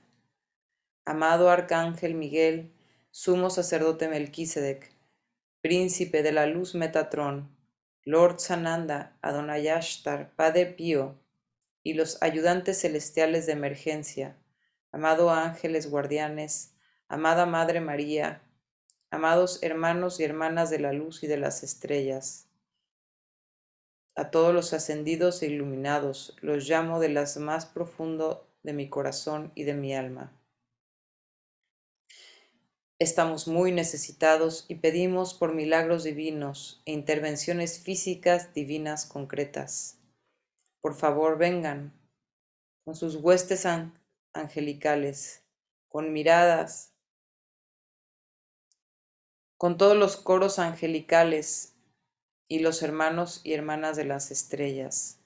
Amado 1.05 1.49
Arcángel 1.49 2.15
Miguel, 2.15 2.73
sumo 3.13 3.49
sacerdote 3.49 4.09
Melquisedec, 4.09 4.91
príncipe 5.61 6.25
de 6.25 6.33
la 6.33 6.47
luz 6.47 6.75
Metatrón, 6.75 7.49
Lord 8.03 8.41
Sananda, 8.41 9.17
Adonayashtar, 9.23 10.33
Padre 10.35 10.67
Pío, 10.67 11.15
y 11.85 11.95
los 11.95 12.21
ayudantes 12.23 12.81
celestiales 12.81 13.47
de 13.47 13.53
emergencia, 13.53 14.37
amado 14.91 15.31
ángeles 15.31 15.89
guardianes, 15.89 16.75
amada 17.09 17.47
Madre 17.47 17.81
María, 17.81 18.43
amados 19.11 19.61
hermanos 19.63 20.19
y 20.19 20.25
hermanas 20.25 20.71
de 20.71 20.81
la 20.81 20.93
luz 20.93 21.23
y 21.23 21.29
de 21.29 21.37
las 21.37 21.63
estrellas, 21.63 22.49
A 24.17 24.31
todos 24.31 24.55
los 24.55 24.73
ascendidos 24.73 25.43
e 25.43 25.47
iluminados 25.47 26.37
los 26.41 26.69
llamo 26.69 27.01
de 27.01 27.09
las 27.09 27.37
más 27.37 27.67
profundo 27.67 28.49
de 28.63 28.73
mi 28.73 28.89
corazón 28.89 29.51
y 29.57 29.65
de 29.65 29.75
mi 29.75 29.93
alma. 29.93 30.33
Estamos 33.01 33.49
muy 33.49 33.73
necesitados 33.73 34.67
y 34.69 34.77
pedimos 34.77 35.35
por 35.35 35.53
milagros 35.53 36.05
divinos 36.05 36.81
e 36.85 36.93
intervenciones 36.93 37.81
físicas 37.81 38.55
divinas 38.55 39.05
concretas. 39.05 39.99
Por 40.81 40.95
favor, 40.95 41.37
vengan 41.37 41.93
con 42.85 42.95
sus 42.95 43.17
huestes 43.17 43.67
angelicales, 44.33 45.43
con 45.89 46.13
miradas, 46.13 46.95
con 49.57 49.77
todos 49.77 49.97
los 49.97 50.17
coros 50.17 50.61
angelicales 50.61 51.74
y 52.49 52.61
los 52.61 52.83
hermanos 52.83 53.41
y 53.45 53.55
hermanas 53.55 53.97
de 53.97 54.05
las 54.05 54.31
estrellas. 54.31 55.19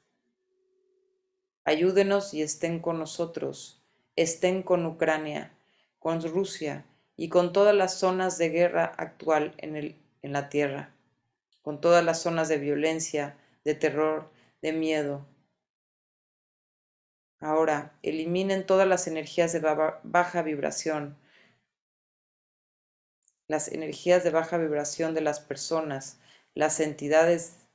Ayúdenos 1.64 2.33
y 2.33 2.42
estén 2.42 2.81
con 2.81 2.98
nosotros, 2.98 3.83
estén 4.16 4.62
con 4.62 4.87
Ucrania, 4.87 5.52
con 5.98 6.22
Rusia 6.22 6.87
y 7.16 7.28
con 7.28 7.52
todas 7.52 7.74
las 7.74 7.98
zonas 7.98 8.38
de 8.38 8.48
guerra 8.48 8.85
actual 8.96 9.54
en, 9.59 9.76
el, 9.76 9.96
en 10.22 10.33
la 10.33 10.48
tierra, 10.48 10.94
con 11.62 11.81
todas 11.81 12.04
las 12.04 12.22
zonas 12.22 12.48
de 12.48 12.59
violencia, 12.59 13.37
de 13.64 13.74
terror, 13.74 14.31
de 14.62 14.72
miedo. 14.72 15.26
Ahora, 17.40 17.92
eliminen 18.02 18.66
todas 18.66 18.88
las 18.88 19.07
energías 19.07 19.52
de 19.52 19.61
baja 19.61 20.42
vibración, 20.42 21.16
las 23.46 23.68
energías 23.68 24.24
de 24.24 24.31
baja 24.31 24.59
vibración 24.59 25.14
de 25.14 25.20
las 25.20 25.40
personas, 25.40 26.18
las 26.59 26.81
entidades 26.81 27.68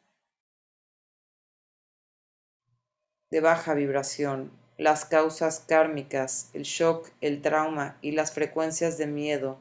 de 3.31 3.39
baja 3.39 3.75
vibración, 3.75 4.51
las 4.77 5.05
causas 5.05 5.61
kármicas, 5.61 6.49
el 6.51 6.63
shock, 6.63 7.09
el 7.21 7.41
trauma 7.41 7.97
y 8.01 8.11
las 8.11 8.33
frecuencias 8.33 8.97
de 8.97 9.07
miedo 9.07 9.57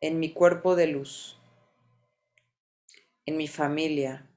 en 0.00 0.18
mi 0.18 0.32
cuerpo 0.32 0.74
de 0.74 0.88
luz, 0.88 1.38
en 3.24 3.36
mi 3.36 3.46
familia, 3.46 4.28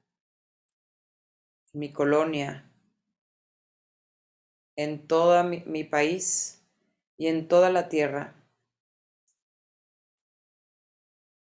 en 1.74 1.80
mi 1.80 1.92
colonia, 1.92 2.70
en 4.76 5.08
todo 5.08 5.42
mi, 5.42 5.64
mi 5.66 5.82
país 5.82 6.62
y 7.16 7.26
en 7.26 7.48
toda 7.48 7.68
la 7.68 7.88
tierra, 7.88 8.32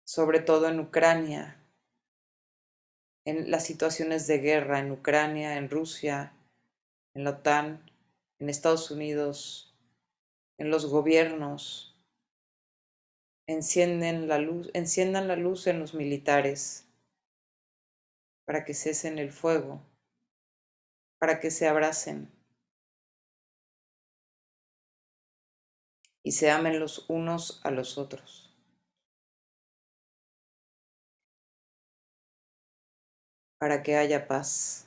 sobre 0.03 0.39
todo 0.39 0.67
en 0.67 0.79
Ucrania, 0.79 1.59
en 3.25 3.51
las 3.51 3.65
situaciones 3.65 4.27
de 4.27 4.39
guerra 4.39 4.79
en 4.79 4.91
Ucrania, 4.91 5.57
en 5.57 5.69
Rusia, 5.69 6.33
en 7.13 7.23
la 7.23 7.31
OTAN, 7.31 7.89
en 8.39 8.49
Estados 8.49 8.91
Unidos, 8.91 9.73
en 10.57 10.69
los 10.69 10.87
gobiernos. 10.87 11.95
Encienden 13.47 14.27
la 14.27 14.37
luz, 14.37 14.69
enciendan 14.73 15.27
la 15.27 15.35
luz 15.35 15.67
en 15.67 15.79
los 15.79 15.93
militares 15.93 16.85
para 18.45 18.65
que 18.65 18.73
cesen 18.73 19.19
el 19.19 19.31
fuego, 19.31 19.81
para 21.19 21.39
que 21.39 21.51
se 21.51 21.67
abracen 21.67 22.29
y 26.23 26.31
se 26.31 26.49
amen 26.49 26.79
los 26.79 27.05
unos 27.09 27.61
a 27.63 27.71
los 27.71 27.97
otros. 27.97 28.42
Para 33.63 33.81
que 33.81 33.95
haya 33.95 34.27
paz. 34.27 34.85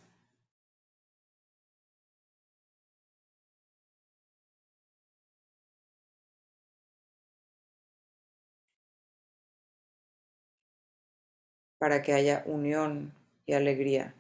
para 11.79 12.03
que 12.03 12.13
haya 12.13 12.43
unión 12.47 13.15
y 13.47 13.55
alegría. 13.55 14.15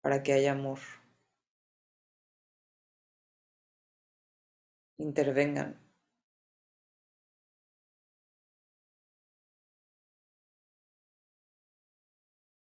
Para 0.00 0.22
que 0.22 0.32
haya 0.32 0.52
amor. 0.52 0.78
Intervengan. 4.98 5.81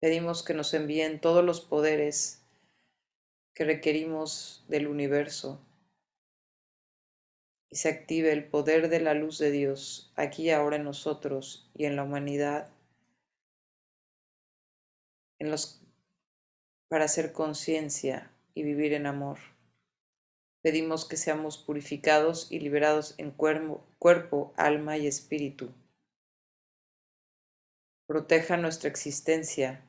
Pedimos 0.06 0.44
que 0.44 0.54
nos 0.54 0.72
envíen 0.76 1.20
todos 1.20 1.44
los 1.44 1.62
poderes 1.62 2.40
que 3.56 3.64
requerimos 3.64 4.64
del 4.68 4.86
universo 4.86 5.60
y 7.72 7.78
se 7.78 7.90
active 7.90 8.32
el 8.32 8.44
poder 8.44 8.90
de 8.90 9.00
la 9.00 9.16
luz 9.16 9.40
de 9.40 9.50
Dios 9.50 10.14
aquí 10.16 10.52
ahora 10.52 10.76
en 10.76 10.84
nosotros 10.84 11.72
y 11.74 11.86
en 11.86 11.96
la 11.96 12.04
humanidad 12.04 12.70
en 15.40 15.50
los, 15.50 15.82
para 16.88 17.06
hacer 17.06 17.34
conciencia 17.34 18.32
y 18.54 18.62
vivir 18.62 18.94
en 18.94 19.08
amor. 19.08 19.40
Pedimos 20.62 21.06
que 21.06 21.18
seamos 21.18 21.58
purificados 21.58 22.52
y 22.52 22.60
liberados 22.60 23.16
en 23.18 23.32
cuerpo, 23.32 24.54
alma 24.56 25.00
y 25.00 25.08
espíritu. 25.08 25.72
Proteja 28.06 28.56
nuestra 28.56 28.88
existencia 28.88 29.82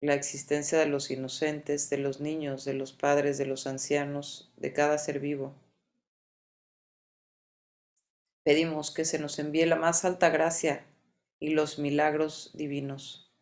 la 0.00 0.14
existencia 0.14 0.78
de 0.78 0.86
los 0.86 1.10
inocentes, 1.10 1.90
de 1.90 1.98
los 1.98 2.20
niños, 2.20 2.64
de 2.64 2.74
los 2.74 2.92
padres, 2.92 3.36
de 3.38 3.46
los 3.46 3.66
ancianos, 3.66 4.52
de 4.56 4.72
cada 4.72 4.96
ser 4.98 5.18
vivo. 5.18 5.54
Pedimos 8.44 8.92
que 8.92 9.04
se 9.04 9.18
nos 9.18 9.38
envíe 9.38 9.66
la 9.66 9.76
más 9.76 10.04
alta 10.04 10.30
gracia 10.30 10.86
y 11.40 11.50
los 11.50 11.78
milagros 11.78 12.52
divinos. 12.54 13.32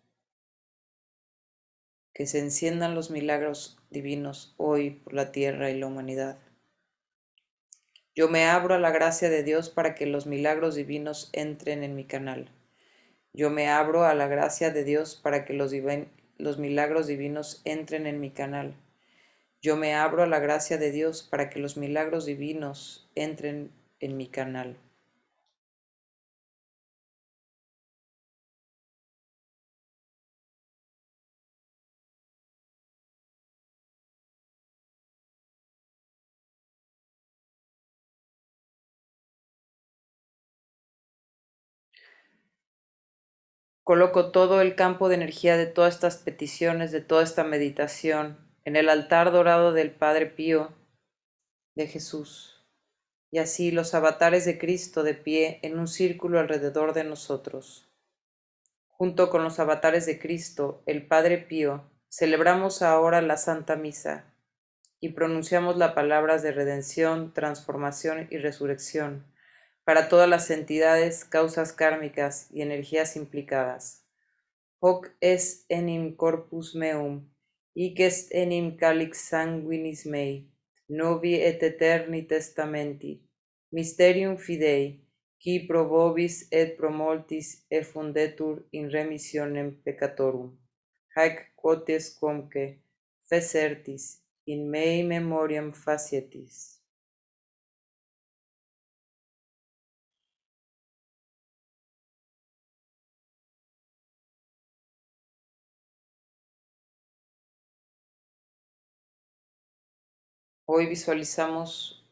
Que 2.15 2.27
se 2.27 2.39
enciendan 2.39 2.95
los 2.95 3.11
milagros 3.11 3.79
divinos 3.91 4.55
hoy 4.57 4.91
por 4.91 5.13
la 5.13 5.33
tierra 5.33 5.71
y 5.71 5.79
la 5.79 5.87
humanidad. 5.87 6.39
Yo 8.15 8.29
me 8.29 8.47
abro 8.47 8.75
a 8.75 8.79
la 8.79 8.91
gracia 8.91 9.29
de 9.29 9.43
Dios 9.43 9.69
para 9.69 9.95
que 9.95 10.07
los 10.07 10.27
milagros 10.27 10.75
divinos 10.75 11.29
entren 11.35 11.85
en 11.85 11.95
mi 11.95 12.07
canal. 12.07 12.51
Yo 13.35 13.51
me 13.51 13.69
abro 13.69 14.05
a 14.05 14.15
la 14.15 14.27
gracia 14.27 14.71
de 14.71 14.85
Dios 14.85 15.15
para 15.15 15.45
que 15.45 15.53
los, 15.53 15.71
los 16.39 16.59
milagros 16.59 17.07
divinos 17.07 17.63
entren 17.65 18.07
en 18.07 18.21
mi 18.21 18.31
canal. 18.31 18.75
Yo 19.63 19.77
me 19.77 19.95
abro 19.95 20.23
a 20.23 20.27
la 20.27 20.39
gracia 20.39 20.79
de 20.79 20.91
Dios 20.91 21.23
para 21.23 21.51
que 21.51 21.59
los 21.59 21.77
milagros 21.77 22.27
divinos 22.27 23.09
entren 23.15 23.73
en 24.01 24.17
mi 24.17 24.29
canal. 24.29 24.77
Coloco 43.87 44.33
todo 44.33 44.63
el 44.63 44.75
campo 44.75 45.09
de 45.09 45.15
energía 45.15 45.57
de 45.57 45.67
todas 45.67 45.95
estas 45.95 46.17
peticiones, 46.17 46.91
de 46.91 47.01
toda 47.01 47.23
esta 47.23 47.45
meditación, 47.45 48.37
en 48.65 48.75
el 48.75 48.89
altar 48.89 49.31
dorado 49.31 49.73
del 49.73 49.93
Padre 49.93 50.27
Pío 50.27 50.75
de 51.77 51.87
Jesús. 51.87 52.67
Y 53.31 53.39
así 53.39 53.71
los 53.71 53.95
avatares 53.95 54.45
de 54.45 54.59
Cristo 54.59 55.05
de 55.05 55.15
pie 55.15 55.61
en 55.63 55.79
un 55.79 55.87
círculo 55.87 56.41
alrededor 56.41 56.95
de 56.95 57.05
nosotros. 57.05 57.89
Junto 58.89 59.31
con 59.31 59.45
los 59.45 59.61
avatares 59.61 60.05
de 60.05 60.19
Cristo, 60.19 60.83
el 60.87 61.07
Padre 61.07 61.39
Pío, 61.39 61.89
celebramos 62.11 62.83
ahora 62.83 63.23
la 63.23 63.37
Santa 63.37 63.77
Misa 63.77 64.35
y 64.99 65.11
pronunciamos 65.11 65.77
las 65.77 65.93
palabras 65.93 66.43
de 66.43 66.51
redención, 66.51 67.33
transformación 67.33 68.27
y 68.33 68.39
resurrección 68.39 69.36
para 69.87 70.09
todas 70.09 70.29
las 70.29 70.51
entidades, 70.51 71.25
causas 71.25 71.73
kármicas 71.73 72.49
y 72.53 72.63
energías 72.63 73.15
implicadas. 73.15 74.05
Hoc 74.81 75.13
es 75.21 75.65
enim 75.69 76.17
corpus 76.17 76.75
meum, 76.75 77.31
hic 77.73 78.01
est 78.01 78.35
enim 78.35 78.77
calix 78.77 79.29
sanguinis 79.31 80.05
mei, 80.05 80.51
novi 80.89 81.37
et 81.37 81.63
eterni 81.63 82.23
testamenti, 82.27 83.23
mysterium 83.71 84.37
fidei, 84.37 85.07
qui 85.39 85.61
pro 85.69 85.87
vobis 85.87 86.49
et 86.51 86.77
pro 86.77 86.91
moltis 86.91 87.65
effundetur 87.71 88.65
in 88.73 88.91
remissionem 88.91 89.71
peccatorum. 89.85 90.51
Haec 91.15 91.53
quoties 91.55 92.11
quomque 92.19 92.81
fesertis 93.31 94.17
in 94.47 94.69
mei 94.69 95.05
memoriam 95.05 95.71
facietis. 95.71 96.76
Hoy 110.69 110.87
visualizamos 110.87 112.05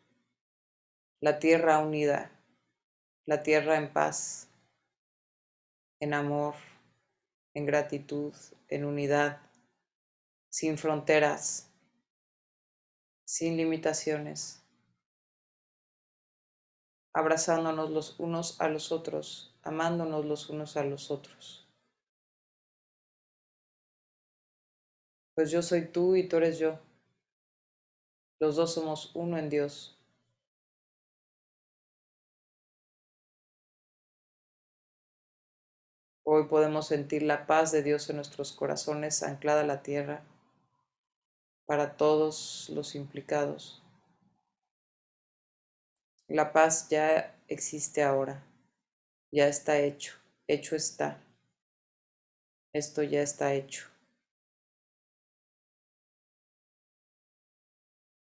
la 1.21 1.41
tierra 1.41 1.81
unida, 1.81 2.31
la 3.27 3.43
tierra 3.43 3.79
en 3.79 3.93
paz, 3.93 4.49
en 5.99 6.15
amor, 6.15 6.55
en 7.53 7.67
gratitud, 7.67 8.33
en 8.69 8.85
unidad, 8.85 9.41
sin 10.53 10.79
fronteras, 10.79 11.69
sin 13.27 13.57
limitaciones, 13.57 14.65
abrazándonos 17.13 17.91
los 17.91 18.21
unos 18.21 18.61
a 18.61 18.69
los 18.69 18.93
otros, 18.93 19.59
amándonos 19.65 20.27
los 20.27 20.49
unos 20.49 20.77
a 20.77 20.85
los 20.85 21.11
otros. 21.11 21.69
Pues 25.35 25.51
yo 25.51 25.61
soy 25.61 25.89
tú 25.89 26.15
y 26.15 26.29
tú 26.29 26.37
eres 26.37 26.61
yo. 26.61 26.84
Los 28.45 28.57
dos 28.57 28.75
somos 28.75 29.11
uno 29.15 29.39
en 29.39 29.49
Dios. 29.49 29.99
Hoy 36.27 36.47
podemos 36.47 36.89
sentir 36.89 37.23
la 37.23 37.47
paz 37.47 37.73
de 37.73 37.83
Dios 37.83 38.11
en 38.11 38.17
nuestros 38.17 38.53
corazones 38.53 39.23
anclada 39.23 39.63
a 39.63 39.67
la 39.67 39.83
tierra 39.83 40.27
para 41.65 41.97
todos 41.97 42.69
los 42.69 42.95
implicados. 42.95 43.83
La 46.29 46.53
paz 46.53 46.91
ya 46.91 47.35
existe 47.49 48.03
ahora, 48.03 48.45
ya 49.33 49.49
está 49.49 49.79
hecho, 49.79 50.19
hecho 50.49 50.77
está. 50.77 51.19
Esto 52.75 53.03
ya 53.03 53.23
está 53.23 53.55
hecho. 53.55 53.94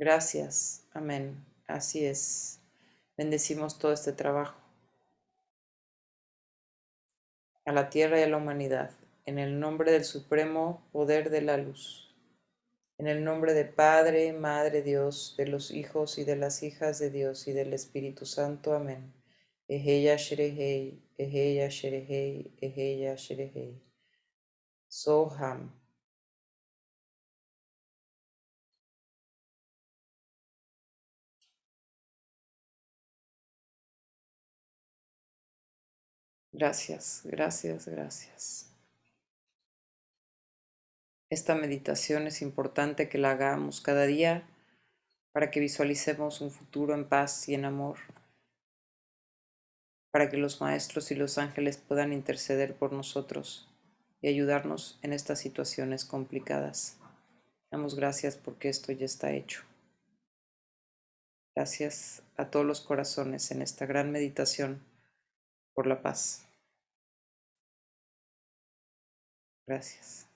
Gracias. 0.02 0.88
Amén. 0.94 1.46
Así 1.68 2.04
es. 2.04 2.60
Bendecimos 3.16 3.78
todo 3.78 3.94
este 3.94 4.12
trabajo. 4.12 4.60
A 7.66 7.72
la 7.72 7.92
tierra 7.92 8.20
y 8.20 8.24
a 8.24 8.28
la 8.28 8.38
humanidad, 8.38 8.90
en 9.28 9.38
el 9.38 9.60
nombre 9.60 9.92
del 9.92 10.04
supremo 10.04 10.82
poder 10.92 11.30
de 11.30 11.42
la 11.44 11.58
luz. 11.58 12.16
En 12.98 13.06
el 13.06 13.24
nombre 13.24 13.54
de 13.54 13.66
Padre, 13.66 14.34
Madre 14.34 14.82
Dios, 14.82 15.36
de 15.38 15.46
los 15.46 15.70
hijos 15.70 16.18
y 16.18 16.24
de 16.24 16.36
las 16.36 16.64
hijas 16.64 16.98
de 16.98 17.12
Dios 17.12 17.48
y 17.48 17.52
del 17.52 17.72
Espíritu 17.72 18.26
Santo. 18.26 18.74
Amén. 18.74 19.14
Eheya 19.68 20.16
Sherehei, 20.16 21.00
Eheya 21.20 21.70
Sherehei, 21.70 22.52
Eheya 22.60 23.16
Sherehei. 23.18 23.80
Soham. 24.88 25.81
Gracias, 36.54 37.22
gracias, 37.24 37.88
gracias. 37.88 38.72
Esta 41.30 41.56
meditación 41.56 42.28
es 42.28 42.42
importante 42.42 43.08
que 43.08 43.18
la 43.18 43.32
hagamos 43.32 43.80
cada 43.80 44.06
día 44.06 44.44
para 45.32 45.50
que 45.50 45.62
visualicemos 45.62 46.42
un 46.42 46.52
futuro 46.52 46.94
en 46.94 47.08
paz 47.08 47.48
y 47.48 47.54
en 47.54 47.64
amor, 47.64 48.00
para 50.12 50.30
que 50.30 50.36
los 50.36 50.60
maestros 50.60 51.10
y 51.12 51.16
los 51.16 51.38
ángeles 51.38 51.78
puedan 51.78 52.12
interceder 52.12 52.76
por 52.76 52.92
nosotros 52.92 53.70
y 54.22 54.28
ayudarnos 54.28 55.00
en 55.04 55.14
estas 55.14 55.40
situaciones 55.40 56.04
complicadas. 56.04 56.98
Damos 57.72 57.96
gracias 57.96 58.36
porque 58.36 58.68
esto 58.68 58.92
ya 58.92 59.06
está 59.06 59.32
hecho. 59.32 59.64
Gracias 61.56 62.24
a 62.36 62.50
todos 62.50 62.66
los 62.66 62.82
corazones 62.82 63.52
en 63.52 63.62
esta 63.62 63.86
gran 63.86 64.12
meditación 64.12 64.82
por 65.74 65.88
la 65.88 66.02
paz. 66.02 66.46
Gracias. 69.68 70.31